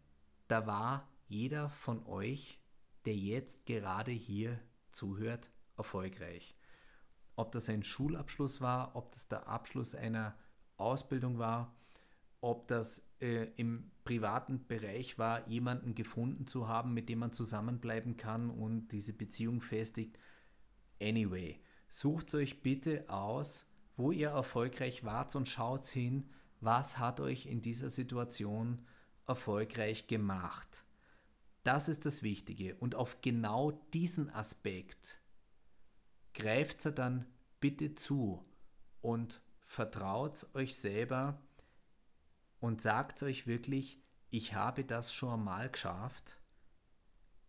da 0.48 0.66
war 0.66 1.08
jeder 1.28 1.70
von 1.70 2.04
euch, 2.06 2.58
der 3.04 3.14
jetzt 3.14 3.64
gerade 3.66 4.10
hier 4.10 4.58
zuhört, 4.90 5.50
erfolgreich. 5.76 6.56
Ob 7.36 7.52
das 7.52 7.68
ein 7.68 7.84
Schulabschluss 7.84 8.60
war, 8.60 8.96
ob 8.96 9.12
das 9.12 9.28
der 9.28 9.46
Abschluss 9.46 9.94
einer 9.94 10.36
Ausbildung 10.76 11.38
war, 11.38 11.76
ob 12.40 12.68
das 12.68 13.08
äh, 13.20 13.48
im 13.56 13.90
privaten 14.04 14.66
Bereich 14.66 15.18
war, 15.18 15.46
jemanden 15.48 15.94
gefunden 15.94 16.46
zu 16.46 16.68
haben, 16.68 16.94
mit 16.94 17.08
dem 17.08 17.18
man 17.18 17.32
zusammenbleiben 17.32 18.16
kann 18.16 18.50
und 18.50 18.88
diese 18.88 19.12
Beziehung 19.12 19.60
festigt. 19.60 20.18
Anyway, 21.00 21.60
sucht 21.88 22.34
euch 22.34 22.62
bitte 22.62 23.08
aus, 23.08 23.70
wo 23.96 24.12
ihr 24.12 24.30
erfolgreich 24.30 25.04
wart 25.04 25.34
und 25.36 25.48
schaut 25.48 25.84
hin, 25.86 26.30
was 26.60 26.98
hat 26.98 27.20
euch 27.20 27.46
in 27.46 27.60
dieser 27.60 27.90
Situation 27.90 28.86
erfolgreich 29.26 30.06
gemacht. 30.06 30.84
Das 31.64 31.88
ist 31.88 32.06
das 32.06 32.22
Wichtige. 32.22 32.76
Und 32.76 32.94
auf 32.94 33.20
genau 33.20 33.72
diesen 33.92 34.30
Aspekt 34.30 35.20
greift 36.34 36.84
er 36.86 36.92
dann 36.92 37.26
bitte 37.60 37.94
zu 37.94 38.44
und 39.02 39.42
vertraut 39.60 40.46
euch 40.54 40.76
selber 40.76 41.42
und 42.60 42.80
sagt 42.80 43.22
euch 43.22 43.46
wirklich, 43.46 44.02
ich 44.30 44.54
habe 44.54 44.84
das 44.84 45.12
schon 45.12 45.40
einmal 45.40 45.70
geschafft 45.70 46.40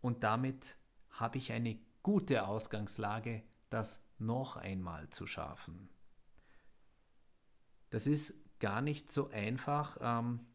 und 0.00 0.24
damit 0.24 0.76
habe 1.10 1.38
ich 1.38 1.52
eine 1.52 1.78
gute 2.02 2.46
Ausgangslage, 2.46 3.42
das 3.68 4.02
noch 4.18 4.56
einmal 4.56 5.10
zu 5.10 5.26
schaffen. 5.26 5.88
Das 7.90 8.06
ist 8.06 8.34
gar 8.60 8.80
nicht 8.80 9.10
so 9.10 9.30
einfach. 9.30 9.98
Ähm, 10.00 10.46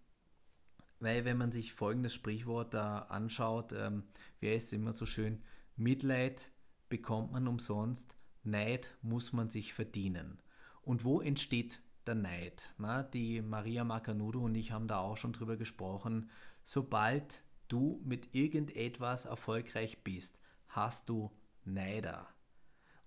weil 0.99 1.25
wenn 1.25 1.37
man 1.37 1.51
sich 1.51 1.73
folgendes 1.73 2.13
Sprichwort 2.13 2.73
da 2.73 2.99
anschaut, 2.99 3.73
ähm, 3.73 4.03
wer 4.39 4.55
ist 4.55 4.73
immer 4.73 4.93
so 4.93 5.05
schön, 5.05 5.43
Mitleid 5.75 6.51
bekommt 6.89 7.31
man 7.31 7.47
umsonst, 7.47 8.17
Neid 8.43 8.97
muss 9.01 9.33
man 9.33 9.49
sich 9.49 9.73
verdienen. 9.73 10.41
Und 10.81 11.03
wo 11.03 11.19
entsteht 11.19 11.81
der 12.07 12.15
Neid? 12.15 12.73
Na, 12.77 13.03
die 13.03 13.41
Maria 13.41 13.83
Macanudo 13.83 14.39
und 14.41 14.55
ich 14.55 14.71
haben 14.71 14.87
da 14.87 14.99
auch 14.99 15.17
schon 15.17 15.33
drüber 15.33 15.57
gesprochen. 15.57 16.29
Sobald 16.63 17.43
du 17.67 18.01
mit 18.03 18.33
irgendetwas 18.35 19.25
erfolgreich 19.25 20.03
bist, 20.03 20.39
hast 20.67 21.09
du 21.09 21.31
Neider. 21.63 22.27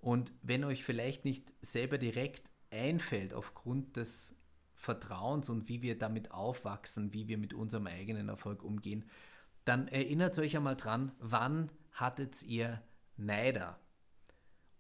Und 0.01 0.33
wenn 0.43 0.65
euch 0.65 0.85
vielleicht 0.85 1.25
nicht 1.25 1.53
selber 1.61 1.99
direkt 1.99 2.51
einfällt 2.71 3.35
aufgrund 3.35 3.97
des 3.97 4.37
Vertrauens 4.75 5.49
und 5.49 5.69
wie 5.69 5.83
wir 5.83 5.99
damit 5.99 6.31
aufwachsen, 6.31 7.13
wie 7.13 7.29
wir 7.29 7.39
mit 7.39 7.53
unserem 7.53 7.87
eigenen 7.87 8.29
Erfolg 8.29 8.63
umgehen, 8.63 9.05
dann 9.65 9.89
erinnert 9.89 10.39
euch 10.39 10.57
einmal 10.57 10.77
dran, 10.77 11.13
wann 11.19 11.71
hattet 11.93 12.43
ihr 12.43 12.83
Neider? 13.17 13.79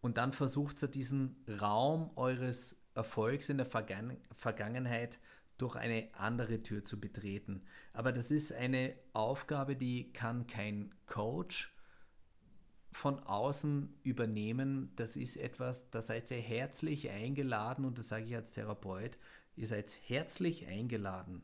Und 0.00 0.16
dann 0.16 0.32
versucht 0.32 0.80
ihr 0.82 0.88
diesen 0.88 1.44
Raum 1.60 2.10
eures 2.14 2.87
Erfolgs 2.98 3.48
in 3.48 3.56
der 3.56 3.66
Vergangen 3.66 4.18
Vergangenheit 4.32 5.18
durch 5.56 5.74
eine 5.74 6.08
andere 6.12 6.62
Tür 6.62 6.84
zu 6.84 7.00
betreten. 7.00 7.64
Aber 7.92 8.12
das 8.12 8.30
ist 8.30 8.52
eine 8.52 8.94
Aufgabe, 9.12 9.74
die 9.74 10.12
kann 10.12 10.46
kein 10.46 10.94
Coach 11.06 11.74
von 12.92 13.18
außen 13.20 13.98
übernehmen. 14.02 14.92
Das 14.94 15.16
ist 15.16 15.36
etwas, 15.36 15.90
da 15.90 16.00
seid 16.00 16.30
ihr 16.30 16.38
herzlich 16.38 17.10
eingeladen 17.10 17.84
und 17.84 17.98
das 17.98 18.08
sage 18.08 18.26
ich 18.26 18.36
als 18.36 18.52
Therapeut, 18.52 19.18
Ihr 19.58 19.66
seid 19.66 19.98
herzlich 20.06 20.68
eingeladen. 20.68 21.42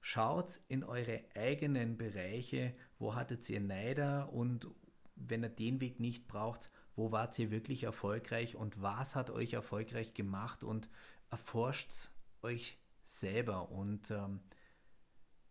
Schaut 0.00 0.58
in 0.66 0.82
eure 0.82 1.20
eigenen 1.36 1.96
Bereiche, 1.96 2.74
wo 2.98 3.14
hattet 3.14 3.48
ihr 3.48 3.60
Neider 3.60 4.32
und 4.32 4.66
wenn 5.14 5.44
ihr 5.44 5.48
den 5.48 5.80
Weg 5.80 6.00
nicht 6.00 6.26
braucht, 6.26 6.72
wo 6.96 7.12
wart 7.12 7.38
ihr 7.38 7.50
wirklich 7.50 7.84
erfolgreich 7.84 8.56
und 8.56 8.82
was 8.82 9.14
hat 9.14 9.30
euch 9.30 9.52
erfolgreich 9.54 10.14
gemacht 10.14 10.64
und 10.64 10.88
erforscht 11.30 12.10
euch 12.42 12.78
selber 13.04 13.70
und 13.70 14.10
ähm, 14.10 14.40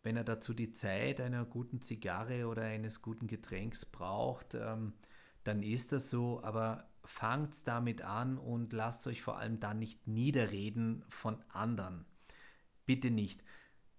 wenn 0.03 0.17
er 0.17 0.23
dazu 0.23 0.53
die 0.53 0.73
Zeit 0.73 1.21
einer 1.21 1.45
guten 1.45 1.81
Zigarre 1.81 2.47
oder 2.47 2.63
eines 2.63 3.01
guten 3.01 3.27
Getränks 3.27 3.85
braucht, 3.85 4.55
ähm, 4.55 4.93
dann 5.43 5.63
ist 5.63 5.91
das 5.91 6.09
so, 6.09 6.43
aber 6.43 6.89
fangt 7.03 7.67
damit 7.67 8.01
an 8.01 8.37
und 8.37 8.73
lasst 8.73 9.07
euch 9.07 9.21
vor 9.21 9.37
allem 9.37 9.59
dann 9.59 9.79
nicht 9.79 10.07
niederreden 10.07 11.03
von 11.09 11.43
anderen. 11.49 12.05
Bitte 12.85 13.11
nicht. 13.11 13.43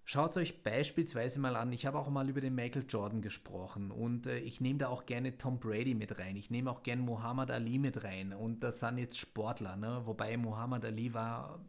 Schaut 0.04 0.36
euch 0.36 0.62
beispielsweise 0.62 1.38
mal 1.38 1.54
an, 1.54 1.72
ich 1.72 1.86
habe 1.86 1.98
auch 1.98 2.10
mal 2.10 2.28
über 2.28 2.40
den 2.40 2.54
Michael 2.54 2.84
Jordan 2.88 3.22
gesprochen 3.22 3.90
und 3.90 4.26
äh, 4.26 4.38
ich 4.38 4.60
nehme 4.60 4.78
da 4.78 4.88
auch 4.88 5.06
gerne 5.06 5.38
Tom 5.38 5.60
Brady 5.60 5.94
mit 5.94 6.18
rein. 6.18 6.36
Ich 6.36 6.50
nehme 6.50 6.70
auch 6.70 6.82
gerne 6.82 7.02
Muhammad 7.02 7.50
Ali 7.50 7.78
mit 7.78 8.02
rein 8.02 8.32
und 8.32 8.60
das 8.60 8.80
sind 8.80 8.98
jetzt 8.98 9.18
Sportler, 9.18 9.76
ne? 9.76 10.00
wobei 10.04 10.36
Muhammad 10.36 10.84
Ali 10.84 11.14
war 11.14 11.64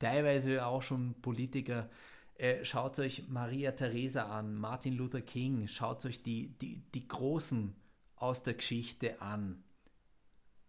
teilweise 0.00 0.66
auch 0.66 0.82
schon 0.82 1.14
Politiker. 1.22 1.88
Äh, 2.34 2.64
schaut 2.64 2.98
euch 2.98 3.28
Maria 3.28 3.72
Theresa 3.72 4.24
an, 4.24 4.56
Martin 4.56 4.94
Luther 4.94 5.22
King, 5.22 5.68
schaut 5.68 6.04
euch 6.04 6.22
die, 6.22 6.58
die, 6.58 6.82
die 6.94 7.06
Großen 7.06 7.74
aus 8.16 8.42
der 8.42 8.54
Geschichte 8.54 9.20
an 9.22 9.62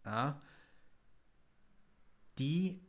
ja, 0.07 0.41
die 2.39 2.86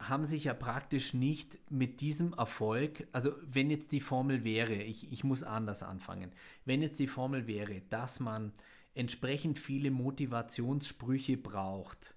haben 0.00 0.24
sich 0.24 0.44
ja 0.44 0.54
praktisch 0.54 1.12
nicht 1.12 1.58
mit 1.70 2.00
diesem 2.00 2.32
Erfolg, 2.32 3.06
also 3.12 3.34
wenn 3.42 3.70
jetzt 3.70 3.92
die 3.92 4.00
Formel 4.00 4.44
wäre, 4.44 4.74
ich, 4.74 5.12
ich 5.12 5.24
muss 5.24 5.42
anders 5.42 5.82
anfangen, 5.82 6.32
wenn 6.64 6.80
jetzt 6.80 6.98
die 6.98 7.06
Formel 7.06 7.46
wäre, 7.46 7.82
dass 7.90 8.18
man 8.18 8.52
entsprechend 8.94 9.58
viele 9.58 9.90
Motivationssprüche 9.90 11.36
braucht, 11.36 12.14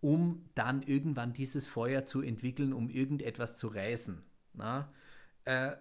um 0.00 0.44
dann 0.54 0.82
irgendwann 0.82 1.32
dieses 1.32 1.66
Feuer 1.66 2.04
zu 2.04 2.20
entwickeln, 2.20 2.74
um 2.74 2.90
irgendetwas 2.90 3.56
zu 3.56 3.68
reißen, 3.68 4.22
na, 4.52 4.92
äh, 5.46 5.72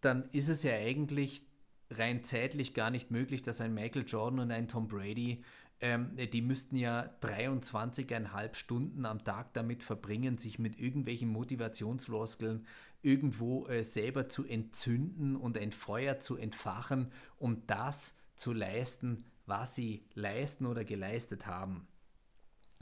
dann 0.00 0.28
ist 0.30 0.48
es 0.48 0.62
ja 0.62 0.74
eigentlich 0.74 1.42
rein 1.90 2.22
zeitlich 2.22 2.72
gar 2.72 2.90
nicht 2.90 3.10
möglich, 3.10 3.42
dass 3.42 3.60
ein 3.60 3.74
Michael 3.74 4.04
Jordan 4.06 4.38
und 4.40 4.50
ein 4.52 4.68
Tom 4.68 4.86
Brady 4.86 5.42
ähm, 5.80 6.16
die 6.16 6.42
müssten 6.42 6.76
ja 6.76 7.08
23,5 7.22 8.54
Stunden 8.54 9.06
am 9.06 9.24
Tag 9.24 9.54
damit 9.54 9.82
verbringen, 9.82 10.36
sich 10.36 10.58
mit 10.58 10.78
irgendwelchen 10.78 11.30
Motivationsfloskeln 11.30 12.66
irgendwo 13.02 13.66
äh, 13.66 13.82
selber 13.82 14.28
zu 14.28 14.44
entzünden 14.44 15.36
und 15.36 15.56
ein 15.56 15.72
Feuer 15.72 16.20
zu 16.20 16.36
entfachen, 16.36 17.12
um 17.38 17.66
das 17.66 18.16
zu 18.34 18.52
leisten, 18.52 19.24
was 19.46 19.74
sie 19.74 20.06
leisten 20.14 20.66
oder 20.66 20.84
geleistet 20.84 21.46
haben. 21.46 21.88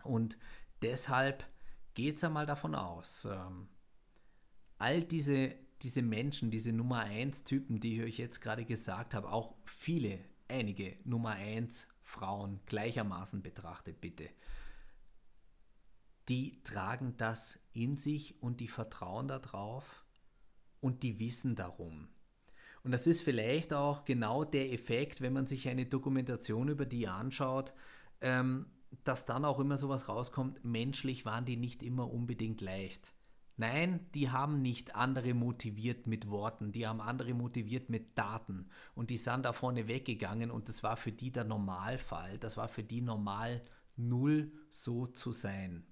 Und 0.02 0.38
deshalb 0.82 1.44
geht 1.94 2.16
es 2.16 2.24
einmal 2.24 2.46
davon 2.46 2.74
aus, 2.74 3.26
ähm, 3.30 3.68
all 4.78 5.02
diese, 5.02 5.54
diese 5.82 6.02
Menschen, 6.02 6.50
diese 6.50 6.72
Nummer 6.72 7.00
1 7.00 7.44
Typen, 7.44 7.80
die 7.80 7.96
ich 7.96 8.02
euch 8.02 8.18
jetzt 8.18 8.40
gerade 8.40 8.64
gesagt 8.64 9.14
habe, 9.14 9.30
auch 9.30 9.54
viele, 9.64 10.18
einige 10.48 10.96
Nummer 11.04 11.30
1 11.30 11.88
Frauen 12.08 12.60
gleichermaßen 12.64 13.42
betrachtet, 13.42 14.00
bitte. 14.00 14.30
Die 16.30 16.62
tragen 16.64 17.14
das 17.18 17.58
in 17.74 17.98
sich 17.98 18.42
und 18.42 18.60
die 18.60 18.68
vertrauen 18.68 19.28
darauf 19.28 20.06
und 20.80 21.02
die 21.02 21.18
wissen 21.18 21.54
darum. 21.54 22.08
Und 22.82 22.92
das 22.92 23.06
ist 23.06 23.20
vielleicht 23.20 23.74
auch 23.74 24.06
genau 24.06 24.44
der 24.44 24.72
Effekt, 24.72 25.20
wenn 25.20 25.34
man 25.34 25.46
sich 25.46 25.68
eine 25.68 25.84
Dokumentation 25.84 26.68
über 26.68 26.86
die 26.86 27.08
anschaut, 27.08 27.74
ähm, 28.22 28.66
dass 29.04 29.26
dann 29.26 29.44
auch 29.44 29.58
immer 29.58 29.76
sowas 29.76 30.08
rauskommt, 30.08 30.64
menschlich 30.64 31.26
waren 31.26 31.44
die 31.44 31.58
nicht 31.58 31.82
immer 31.82 32.10
unbedingt 32.10 32.62
leicht. 32.62 33.12
Nein, 33.60 34.06
die 34.14 34.30
haben 34.30 34.62
nicht 34.62 34.94
andere 34.94 35.34
motiviert 35.34 36.06
mit 36.06 36.30
Worten, 36.30 36.70
die 36.70 36.86
haben 36.86 37.00
andere 37.00 37.34
motiviert 37.34 37.90
mit 37.90 38.16
Daten 38.16 38.70
und 38.94 39.10
die 39.10 39.18
sind 39.18 39.44
da 39.44 39.52
vorne 39.52 39.88
weggegangen 39.88 40.52
und 40.52 40.68
das 40.68 40.84
war 40.84 40.96
für 40.96 41.10
die 41.10 41.32
der 41.32 41.42
Normalfall, 41.42 42.38
das 42.38 42.56
war 42.56 42.68
für 42.68 42.84
die 42.84 43.00
normal 43.00 43.60
null 43.96 44.52
so 44.70 45.08
zu 45.08 45.32
sein. 45.32 45.84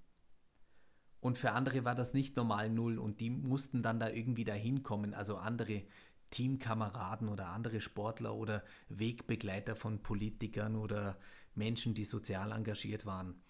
Und 1.18 1.38
für 1.38 1.50
andere 1.50 1.84
war 1.84 1.96
das 1.96 2.14
nicht 2.14 2.36
normal 2.36 2.70
null 2.70 3.00
und 3.00 3.20
die 3.20 3.30
mussten 3.30 3.82
dann 3.82 3.98
da 3.98 4.10
irgendwie 4.10 4.44
dahin 4.44 4.84
kommen, 4.84 5.12
also 5.12 5.36
andere 5.36 5.82
Teamkameraden 6.30 7.28
oder 7.28 7.48
andere 7.48 7.80
Sportler 7.80 8.36
oder 8.36 8.62
Wegbegleiter 8.90 9.74
von 9.74 10.04
Politikern 10.04 10.76
oder 10.76 11.18
Menschen, 11.56 11.94
die 11.94 12.04
sozial 12.04 12.52
engagiert 12.52 13.06
waren. 13.06 13.42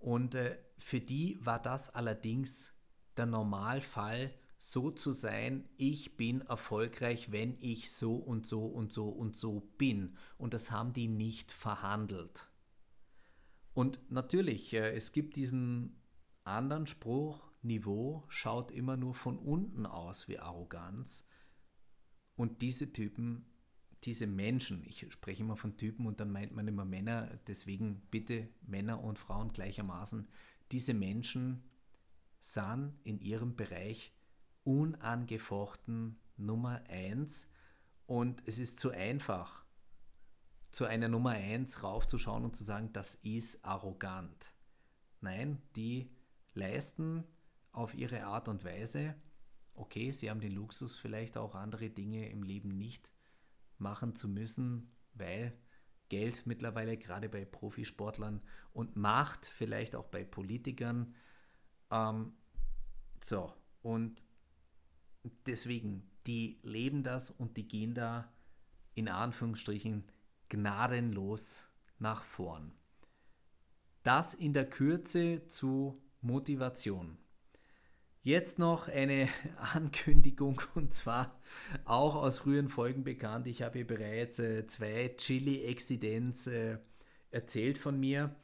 Und 0.00 0.34
äh, 0.34 0.58
für 0.78 0.98
die 0.98 1.38
war 1.40 1.62
das 1.62 1.94
allerdings 1.94 2.74
der 3.16 3.26
Normalfall, 3.26 4.34
so 4.58 4.90
zu 4.92 5.10
sein, 5.10 5.68
ich 5.76 6.16
bin 6.16 6.40
erfolgreich, 6.42 7.32
wenn 7.32 7.56
ich 7.58 7.90
so 7.90 8.14
und 8.14 8.46
so 8.46 8.64
und 8.64 8.92
so 8.92 9.08
und 9.08 9.36
so 9.36 9.60
bin. 9.76 10.16
Und 10.38 10.54
das 10.54 10.70
haben 10.70 10.92
die 10.92 11.08
nicht 11.08 11.50
verhandelt. 11.50 12.48
Und 13.74 13.98
natürlich, 14.10 14.72
äh, 14.74 14.94
es 14.94 15.12
gibt 15.12 15.34
diesen 15.36 16.00
anderen 16.44 16.86
Spruch, 16.86 17.52
Niveau 17.62 18.24
schaut 18.28 18.70
immer 18.70 18.96
nur 18.96 19.14
von 19.14 19.38
unten 19.38 19.86
aus 19.86 20.28
wie 20.28 20.38
Arroganz. 20.38 21.26
Und 22.34 22.60
diese 22.62 22.92
Typen, 22.92 23.46
diese 24.04 24.26
Menschen, 24.26 24.84
ich 24.84 25.06
spreche 25.12 25.42
immer 25.42 25.56
von 25.56 25.76
Typen 25.76 26.06
und 26.06 26.18
dann 26.18 26.32
meint 26.32 26.52
man 26.52 26.66
immer 26.66 26.84
Männer, 26.84 27.38
deswegen 27.46 28.02
bitte 28.10 28.48
Männer 28.62 29.02
und 29.02 29.18
Frauen 29.18 29.52
gleichermaßen, 29.52 30.28
diese 30.72 30.94
Menschen 30.94 31.62
sind 32.42 32.98
in 33.04 33.20
ihrem 33.20 33.54
Bereich 33.54 34.12
unangefochten 34.64 36.18
Nummer 36.36 36.82
1 36.88 37.48
und 38.06 38.42
es 38.46 38.58
ist 38.58 38.80
zu 38.80 38.90
einfach, 38.90 39.64
zu 40.72 40.84
einer 40.84 41.08
Nummer 41.08 41.30
1 41.30 41.84
raufzuschauen 41.84 42.44
und 42.44 42.56
zu 42.56 42.64
sagen, 42.64 42.92
das 42.92 43.14
ist 43.14 43.64
arrogant. 43.64 44.54
Nein, 45.20 45.62
die 45.76 46.10
leisten 46.54 47.24
auf 47.70 47.94
ihre 47.94 48.24
Art 48.24 48.48
und 48.48 48.64
Weise. 48.64 49.14
Okay, 49.74 50.10
sie 50.10 50.28
haben 50.28 50.40
den 50.40 50.52
Luxus, 50.52 50.96
vielleicht 50.96 51.36
auch 51.36 51.54
andere 51.54 51.90
Dinge 51.90 52.28
im 52.28 52.42
Leben 52.42 52.76
nicht 52.76 53.12
machen 53.78 54.16
zu 54.16 54.28
müssen, 54.28 54.90
weil 55.14 55.56
Geld 56.08 56.44
mittlerweile 56.44 56.96
gerade 56.96 57.28
bei 57.28 57.44
Profisportlern 57.44 58.42
und 58.72 58.96
Macht 58.96 59.46
vielleicht 59.46 59.94
auch 59.94 60.08
bei 60.08 60.24
Politikern 60.24 61.14
ähm, 61.92 62.32
so, 63.22 63.52
und 63.82 64.24
deswegen, 65.46 66.10
die 66.26 66.58
leben 66.62 67.02
das 67.02 67.30
und 67.30 67.56
die 67.56 67.68
gehen 67.68 67.94
da 67.94 68.32
in 68.94 69.08
Anführungsstrichen 69.08 70.04
gnadenlos 70.48 71.66
nach 71.98 72.22
vorn. 72.22 72.72
Das 74.02 74.34
in 74.34 74.52
der 74.52 74.68
Kürze 74.68 75.46
zu 75.46 76.02
Motivation. 76.20 77.18
Jetzt 78.22 78.58
noch 78.58 78.88
eine 78.88 79.28
Ankündigung 79.74 80.60
und 80.74 80.92
zwar 80.92 81.40
auch 81.84 82.14
aus 82.14 82.38
früheren 82.38 82.68
Folgen 82.68 83.04
bekannt. 83.04 83.46
Ich 83.46 83.62
habe 83.62 83.78
hier 83.78 83.86
bereits 83.86 84.38
äh, 84.38 84.66
zwei 84.66 85.14
Chili-Exzidenz 85.16 86.46
äh, 86.46 86.78
erzählt 87.30 87.78
von 87.78 87.98
mir. 87.98 88.34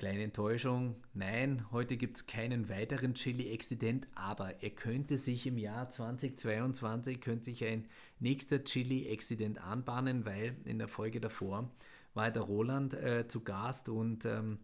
Kleine 0.00 0.24
Enttäuschung, 0.24 0.96
nein, 1.12 1.66
heute 1.72 1.98
gibt 1.98 2.16
es 2.16 2.26
keinen 2.26 2.70
weiteren 2.70 3.12
Chili-Exzident, 3.12 4.08
aber 4.14 4.62
er 4.62 4.70
könnte 4.70 5.18
sich 5.18 5.46
im 5.46 5.58
Jahr 5.58 5.90
2022, 5.90 7.20
könnte 7.20 7.44
sich 7.44 7.62
ein 7.66 7.86
nächster 8.18 8.64
Chili-Exzident 8.64 9.62
anbahnen, 9.62 10.24
weil 10.24 10.56
in 10.64 10.78
der 10.78 10.88
Folge 10.88 11.20
davor 11.20 11.70
war 12.14 12.30
der 12.30 12.44
Roland 12.44 12.94
äh, 12.94 13.28
zu 13.28 13.44
Gast 13.44 13.90
und 13.90 14.24
ähm, 14.24 14.60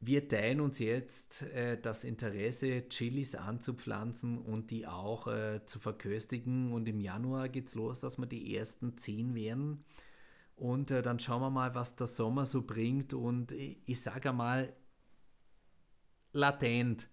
wir 0.00 0.26
teilen 0.26 0.62
uns 0.62 0.78
jetzt 0.78 1.42
äh, 1.42 1.78
das 1.78 2.02
Interesse, 2.02 2.88
Chilis 2.88 3.34
anzupflanzen 3.34 4.38
und 4.38 4.70
die 4.70 4.86
auch 4.86 5.26
äh, 5.26 5.60
zu 5.66 5.78
verköstigen 5.78 6.72
und 6.72 6.88
im 6.88 7.00
Januar 7.00 7.50
geht 7.50 7.68
es 7.68 7.74
los, 7.74 8.00
dass 8.00 8.16
wir 8.16 8.24
die 8.24 8.56
ersten 8.56 8.96
zehn 8.96 9.34
werden. 9.34 9.84
Und 10.62 10.92
äh, 10.92 11.02
dann 11.02 11.18
schauen 11.18 11.40
wir 11.42 11.50
mal, 11.50 11.74
was 11.74 11.96
der 11.96 12.06
Sommer 12.06 12.46
so 12.46 12.62
bringt. 12.62 13.14
Und 13.14 13.50
ich, 13.50 13.78
ich 13.84 14.00
sage 14.00 14.30
einmal, 14.30 14.72
latent 16.30 17.08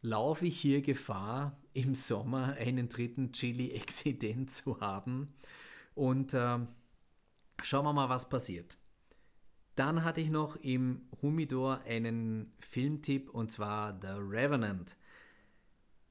laufe 0.00 0.46
ich 0.46 0.58
hier 0.58 0.80
Gefahr, 0.80 1.60
im 1.74 1.94
Sommer 1.94 2.54
einen 2.54 2.88
dritten 2.88 3.30
Chili-Exzident 3.30 4.50
zu 4.50 4.80
haben. 4.80 5.34
Und 5.94 6.32
äh, 6.32 6.60
schauen 7.62 7.84
wir 7.84 7.92
mal, 7.92 8.08
was 8.08 8.30
passiert. 8.30 8.78
Dann 9.74 10.02
hatte 10.02 10.22
ich 10.22 10.30
noch 10.30 10.56
im 10.56 11.02
Humidor 11.20 11.82
einen 11.86 12.54
Filmtipp 12.58 13.28
und 13.28 13.52
zwar 13.52 14.00
The 14.00 14.16
Revenant. 14.16 14.96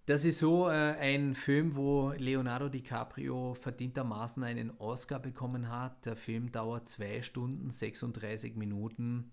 Das 0.05 0.25
ist 0.25 0.39
so 0.39 0.67
äh, 0.67 0.95
ein 0.99 1.33
Film, 1.33 1.77
wo 1.77 2.11
Leonardo 2.11 2.67
DiCaprio 2.67 3.53
verdientermaßen 3.53 4.43
einen 4.43 4.71
Oscar 4.71 5.17
bekommen 5.17 5.69
hat. 5.69 6.05
Der 6.05 6.17
Film 6.17 6.51
dauert 6.51 6.89
2 6.89 7.21
Stunden 7.21 7.71
36 7.71 8.57
Minuten 8.57 9.31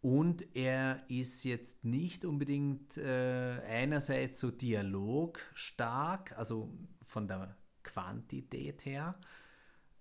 und 0.00 0.56
er 0.56 1.08
ist 1.08 1.44
jetzt 1.44 1.84
nicht 1.84 2.24
unbedingt 2.24 2.96
äh, 2.96 3.60
einerseits 3.68 4.40
so 4.40 4.50
dialogstark, 4.50 6.36
also 6.36 6.76
von 7.00 7.28
der 7.28 7.56
Quantität 7.84 8.84
her, 8.86 9.14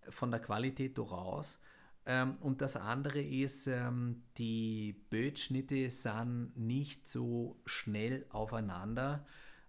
von 0.10 0.32
der 0.32 0.40
Qualität 0.40 0.98
durchaus. 0.98 1.60
Ähm, 2.08 2.38
und 2.40 2.62
das 2.62 2.78
andere 2.78 3.22
ist, 3.22 3.68
ähm, 3.68 4.24
die 4.40 4.94
Bildschnitte 5.12 5.92
sind 5.92 6.58
nicht 6.58 7.08
so 7.08 7.62
schnell 7.68 8.26
aufeinander 8.30 9.24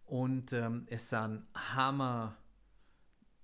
und 0.07 0.53
ähm, 0.53 0.87
es 0.89 1.11
sind 1.11 1.43
hammer 1.55 2.37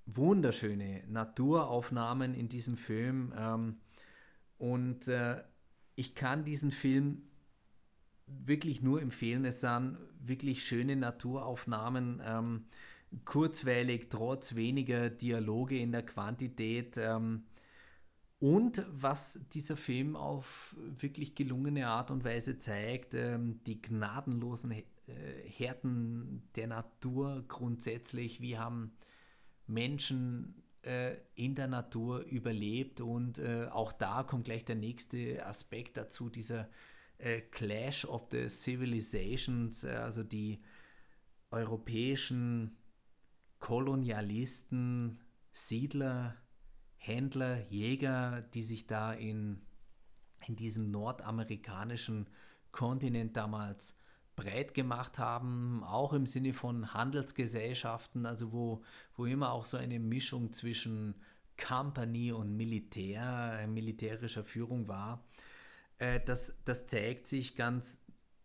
wunderschöne 0.06 1.04
Naturaufnahmen 1.08 2.34
in 2.34 2.48
diesem 2.48 2.76
Film. 2.76 3.32
Ähm, 3.36 3.76
und 4.58 5.08
äh, 5.08 5.42
ich 5.94 6.14
kann 6.14 6.44
diesen 6.44 6.70
Film 6.70 7.22
wirklich 8.26 8.82
nur 8.82 9.00
empfehlen. 9.00 9.44
Es 9.44 9.60
sind 9.60 9.98
wirklich 10.20 10.64
schöne 10.64 10.96
Naturaufnahmen, 10.96 12.22
ähm, 12.24 12.66
kurzweilig, 13.24 14.08
trotz 14.08 14.54
weniger 14.54 15.10
Dialoge 15.10 15.78
in 15.78 15.92
der 15.92 16.04
Quantität. 16.04 16.96
Ähm, 16.98 17.44
und 18.38 18.86
was 18.90 19.40
dieser 19.52 19.76
Film 19.76 20.16
auf 20.16 20.74
wirklich 20.98 21.34
gelungene 21.34 21.88
Art 21.88 22.10
und 22.10 22.24
Weise 22.24 22.58
zeigt, 22.58 23.14
ähm, 23.14 23.60
die 23.66 23.82
gnadenlosen 23.82 24.72
äh, 25.10 25.48
Härten 25.48 26.48
der 26.56 26.66
Natur 26.66 27.44
grundsätzlich, 27.48 28.40
wie 28.40 28.58
haben 28.58 28.92
Menschen 29.66 30.62
äh, 30.82 31.16
in 31.34 31.54
der 31.54 31.68
Natur 31.68 32.20
überlebt? 32.20 33.00
Und 33.00 33.38
äh, 33.38 33.66
auch 33.70 33.92
da 33.92 34.22
kommt 34.22 34.44
gleich 34.44 34.64
der 34.64 34.76
nächste 34.76 35.44
Aspekt 35.46 35.96
dazu, 35.96 36.28
dieser 36.28 36.68
Clash 37.50 38.06
of 38.06 38.28
the 38.30 38.48
Civilizations, 38.48 39.84
also 39.84 40.22
die 40.22 40.62
europäischen 41.50 42.78
Kolonialisten, 43.58 45.20
Siedler, 45.52 46.34
Händler, 46.96 47.60
Jäger, 47.68 48.40
die 48.40 48.62
sich 48.62 48.86
da 48.86 49.12
in, 49.12 49.60
in 50.46 50.56
diesem 50.56 50.90
nordamerikanischen 50.90 52.30
Kontinent 52.72 53.36
damals 53.36 53.98
breit 54.40 54.72
gemacht 54.72 55.18
haben, 55.18 55.84
auch 55.84 56.14
im 56.14 56.24
Sinne 56.24 56.54
von 56.54 56.94
Handelsgesellschaften, 56.94 58.24
also 58.24 58.52
wo, 58.52 58.82
wo 59.16 59.26
immer 59.26 59.52
auch 59.52 59.66
so 59.66 59.76
eine 59.76 59.98
Mischung 59.98 60.52
zwischen 60.52 61.14
Company 61.58 62.32
und 62.32 62.56
Militär, 62.56 63.66
militärischer 63.68 64.44
Führung 64.44 64.88
war. 64.88 65.24
Äh, 65.98 66.20
das, 66.24 66.54
das 66.64 66.86
zeigt 66.86 67.26
sich 67.26 67.54
ganz 67.54 67.98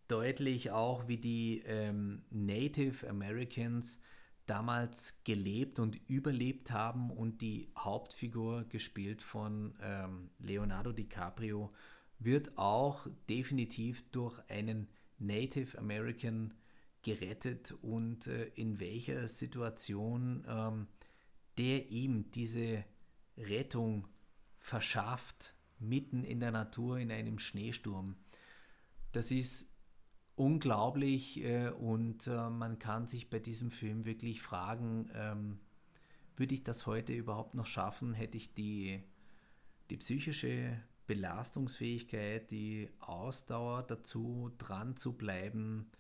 deutlich 0.09 0.71
auch, 0.71 1.07
wie 1.07 1.17
die 1.17 1.63
ähm, 1.65 2.23
Native 2.29 3.09
Americans 3.09 4.01
damals 4.47 5.23
gelebt 5.23 5.79
und 5.79 5.97
überlebt 6.09 6.71
haben 6.71 7.09
und 7.09 7.41
die 7.41 7.71
Hauptfigur, 7.77 8.65
gespielt 8.65 9.23
von 9.23 9.73
ähm, 9.81 10.29
Leonardo 10.39 10.91
DiCaprio, 10.91 11.73
wird 12.19 12.57
auch 12.57 13.07
definitiv 13.29 14.03
durch 14.11 14.37
einen 14.49 14.87
Native 15.25 15.77
American 15.77 16.53
gerettet 17.03 17.71
und 17.81 18.27
äh, 18.27 18.45
in 18.55 18.79
welcher 18.79 19.27
Situation 19.27 20.43
ähm, 20.47 20.87
der 21.57 21.89
ihm 21.89 22.31
diese 22.31 22.83
Rettung 23.37 24.07
verschafft, 24.57 25.53
mitten 25.79 26.23
in 26.23 26.39
der 26.39 26.51
Natur 26.51 26.99
in 26.99 27.11
einem 27.11 27.39
Schneesturm. 27.39 28.15
Das 29.11 29.31
ist 29.31 29.71
unglaublich 30.35 31.43
äh, 31.43 31.69
und 31.69 32.27
äh, 32.27 32.49
man 32.49 32.79
kann 32.79 33.07
sich 33.07 33.29
bei 33.29 33.39
diesem 33.39 33.71
Film 33.71 34.05
wirklich 34.05 34.41
fragen, 34.41 35.09
ähm, 35.13 35.59
würde 36.35 36.53
ich 36.53 36.63
das 36.63 36.85
heute 36.85 37.13
überhaupt 37.13 37.55
noch 37.55 37.65
schaffen? 37.65 38.13
Hätte 38.13 38.35
ich 38.35 38.53
die, 38.53 39.01
die 39.89 39.97
psychische 39.97 40.81
Belastungsfähigkeit, 41.07 42.49
die 42.51 42.89
Ausdauer 42.99 43.83
dazu, 43.83 44.51
dran 44.57 44.97
zu 44.97 45.13
bleiben, 45.13 45.91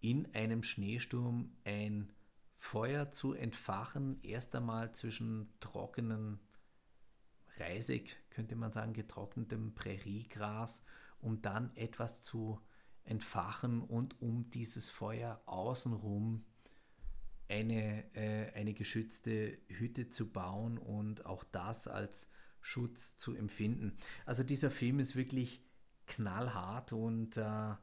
in 0.00 0.34
einem 0.34 0.62
Schneesturm 0.62 1.56
ein 1.64 2.12
Feuer 2.56 3.10
zu 3.10 3.32
entfachen, 3.32 4.18
erst 4.22 4.54
einmal 4.54 4.94
zwischen 4.94 5.52
trockenen 5.60 6.40
Reisig, 7.56 8.16
könnte 8.30 8.56
man 8.56 8.72
sagen, 8.72 8.92
getrocknetem 8.92 9.74
Präriegras, 9.74 10.82
um 11.20 11.40
dann 11.40 11.74
etwas 11.76 12.20
zu 12.20 12.60
entfachen 13.04 13.80
und 13.80 14.20
um 14.20 14.50
dieses 14.50 14.90
Feuer 14.90 15.40
außenrum 15.46 16.44
eine, 17.48 18.14
äh, 18.14 18.52
eine 18.54 18.74
geschützte 18.74 19.58
Hütte 19.68 20.08
zu 20.08 20.32
bauen 20.32 20.78
und 20.78 21.26
auch 21.26 21.44
das 21.44 21.86
als 21.86 22.28
Schutz 22.64 23.18
zu 23.18 23.34
empfinden. 23.34 23.98
Also 24.24 24.42
dieser 24.42 24.70
Film 24.70 24.98
ist 24.98 25.16
wirklich 25.16 25.62
knallhart 26.06 26.94
und 26.94 27.36
äh, 27.36 27.74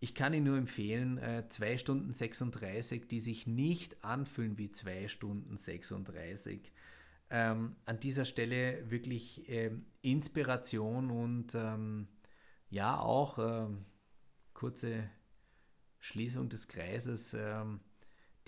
ich 0.00 0.14
kann 0.14 0.34
ihn 0.34 0.42
nur 0.42 0.58
empfehlen, 0.58 1.18
äh, 1.18 1.48
2 1.48 1.78
Stunden 1.78 2.12
36, 2.12 3.06
die 3.06 3.20
sich 3.20 3.46
nicht 3.46 4.04
anfühlen 4.04 4.58
wie 4.58 4.72
2 4.72 5.06
Stunden 5.06 5.56
36. 5.56 6.72
Ähm, 7.30 7.76
an 7.84 8.00
dieser 8.00 8.24
Stelle 8.24 8.90
wirklich 8.90 9.48
äh, 9.48 9.70
Inspiration 10.02 11.12
und 11.12 11.54
ähm, 11.54 12.08
ja 12.70 12.98
auch 12.98 13.38
äh, 13.38 13.68
kurze 14.52 15.08
Schließung 16.00 16.48
des 16.48 16.66
Kreises, 16.66 17.34
ähm, 17.34 17.80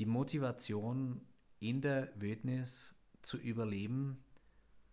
die 0.00 0.06
Motivation 0.06 1.20
in 1.60 1.80
der 1.80 2.10
Wildnis 2.16 2.96
zu 3.22 3.36
überleben, 3.36 4.24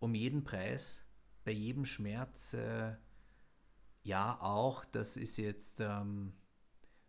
um 0.00 0.14
jeden 0.14 0.44
Preis, 0.44 1.04
bei 1.44 1.52
jedem 1.52 1.84
Schmerz, 1.84 2.54
äh, 2.54 2.94
ja 4.02 4.40
auch, 4.40 4.84
das 4.84 5.16
ist 5.16 5.36
jetzt 5.36 5.80
ähm, 5.80 6.34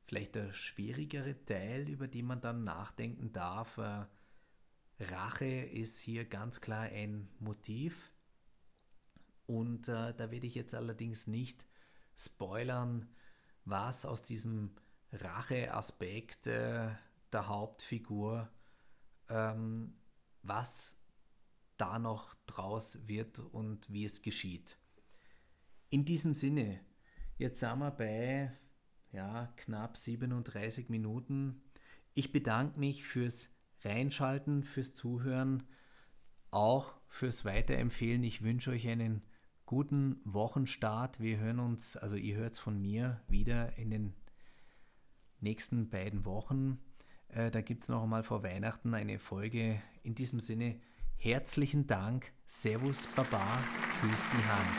vielleicht 0.04 0.36
der 0.36 0.54
schwierigere 0.54 1.46
Teil, 1.46 1.88
über 1.88 2.08
den 2.08 2.26
man 2.26 2.42
dann 2.42 2.64
nachdenken 2.64 3.32
darf. 3.32 3.78
Äh, 3.78 4.06
Rache 5.00 5.46
ist 5.46 6.00
hier 6.00 6.26
ganz 6.26 6.62
klar 6.62 6.84
ein 6.84 7.30
Motiv. 7.40 8.12
Und 9.46 9.88
äh, 9.88 10.14
da 10.14 10.32
werde 10.32 10.46
ich 10.46 10.56
jetzt 10.56 10.76
allerdings 10.76 11.26
nicht 11.28 11.66
spoilern, 12.16 13.10
was 13.66 14.06
aus 14.06 14.24
diesem 14.24 14.76
Rache-Aspekt 15.12 16.48
äh, 16.48 16.90
der 17.32 17.48
Hauptfigur, 17.48 18.50
ähm, 19.30 19.96
was 20.44 20.99
da 21.80 21.98
noch 21.98 22.36
draus 22.46 23.08
wird 23.08 23.40
und 23.40 23.92
wie 23.92 24.06
es 24.06 24.22
geschieht. 24.22 24.78
In 25.90 26.06
diesem 26.06 26.36
Sinne, 26.36 26.80
jetzt 27.38 27.60
sind 27.60 27.80
wir 27.80 27.92
bei 27.92 28.52
ja, 29.12 29.52
knapp 29.58 29.98
37 29.98 30.90
Minuten. 30.90 31.64
Ich 32.14 32.32
bedanke 32.32 32.80
mich 32.80 33.04
fürs 33.04 33.56
Reinschalten, 33.84 34.64
fürs 34.64 34.94
Zuhören, 34.94 35.64
auch 36.52 36.94
fürs 37.08 37.46
Weiterempfehlen. 37.46 38.24
Ich 38.24 38.44
wünsche 38.44 38.72
euch 38.72 38.88
einen 38.88 39.24
guten 39.66 40.20
Wochenstart. 40.26 41.20
Wir 41.20 41.38
hören 41.38 41.60
uns, 41.60 41.96
also 41.96 42.16
ihr 42.16 42.36
hört 42.36 42.54
es 42.54 42.60
von 42.60 42.80
mir 42.80 43.22
wieder 43.28 43.78
in 43.78 43.90
den 43.90 44.14
nächsten 45.40 45.90
beiden 45.90 46.26
Wochen. 46.26 46.80
Äh, 47.30 47.52
da 47.52 47.62
gibt 47.62 47.84
es 47.84 47.90
noch 47.90 48.04
einmal 48.04 48.24
vor 48.24 48.44
Weihnachten 48.44 48.94
eine 48.94 49.18
Folge. 49.18 49.82
In 50.04 50.16
diesem 50.16 50.40
Sinne, 50.40 50.80
Herzlichen 51.22 51.86
Dank. 51.86 52.32
Servus, 52.45 53.05
Baba. 53.13 53.45
Küss 53.99 54.26
die 54.32 54.45
Hand. 54.47 54.78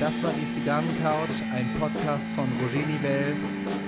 Das 0.00 0.20
war 0.24 0.32
die 0.32 0.50
Zigarrencouch, 0.50 1.40
ein 1.54 1.72
Podcast 1.78 2.28
von 2.30 2.48
Roger 2.60 2.84
Nivelle 2.84 3.36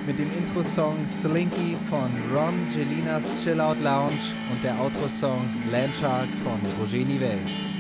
mit 0.06 0.16
dem 0.20 0.30
Intro-Song 0.38 0.96
Slinky 1.20 1.76
von 1.90 2.12
Ron 2.32 2.54
Gelinas 2.72 3.24
Chill 3.42 3.60
Out 3.60 3.82
Lounge 3.82 4.22
und 4.52 4.62
der 4.62 4.78
Outro-Song 4.78 5.44
Landshark 5.72 6.28
von 6.44 6.60
Roger 6.80 7.04
Nivelle. 7.04 7.73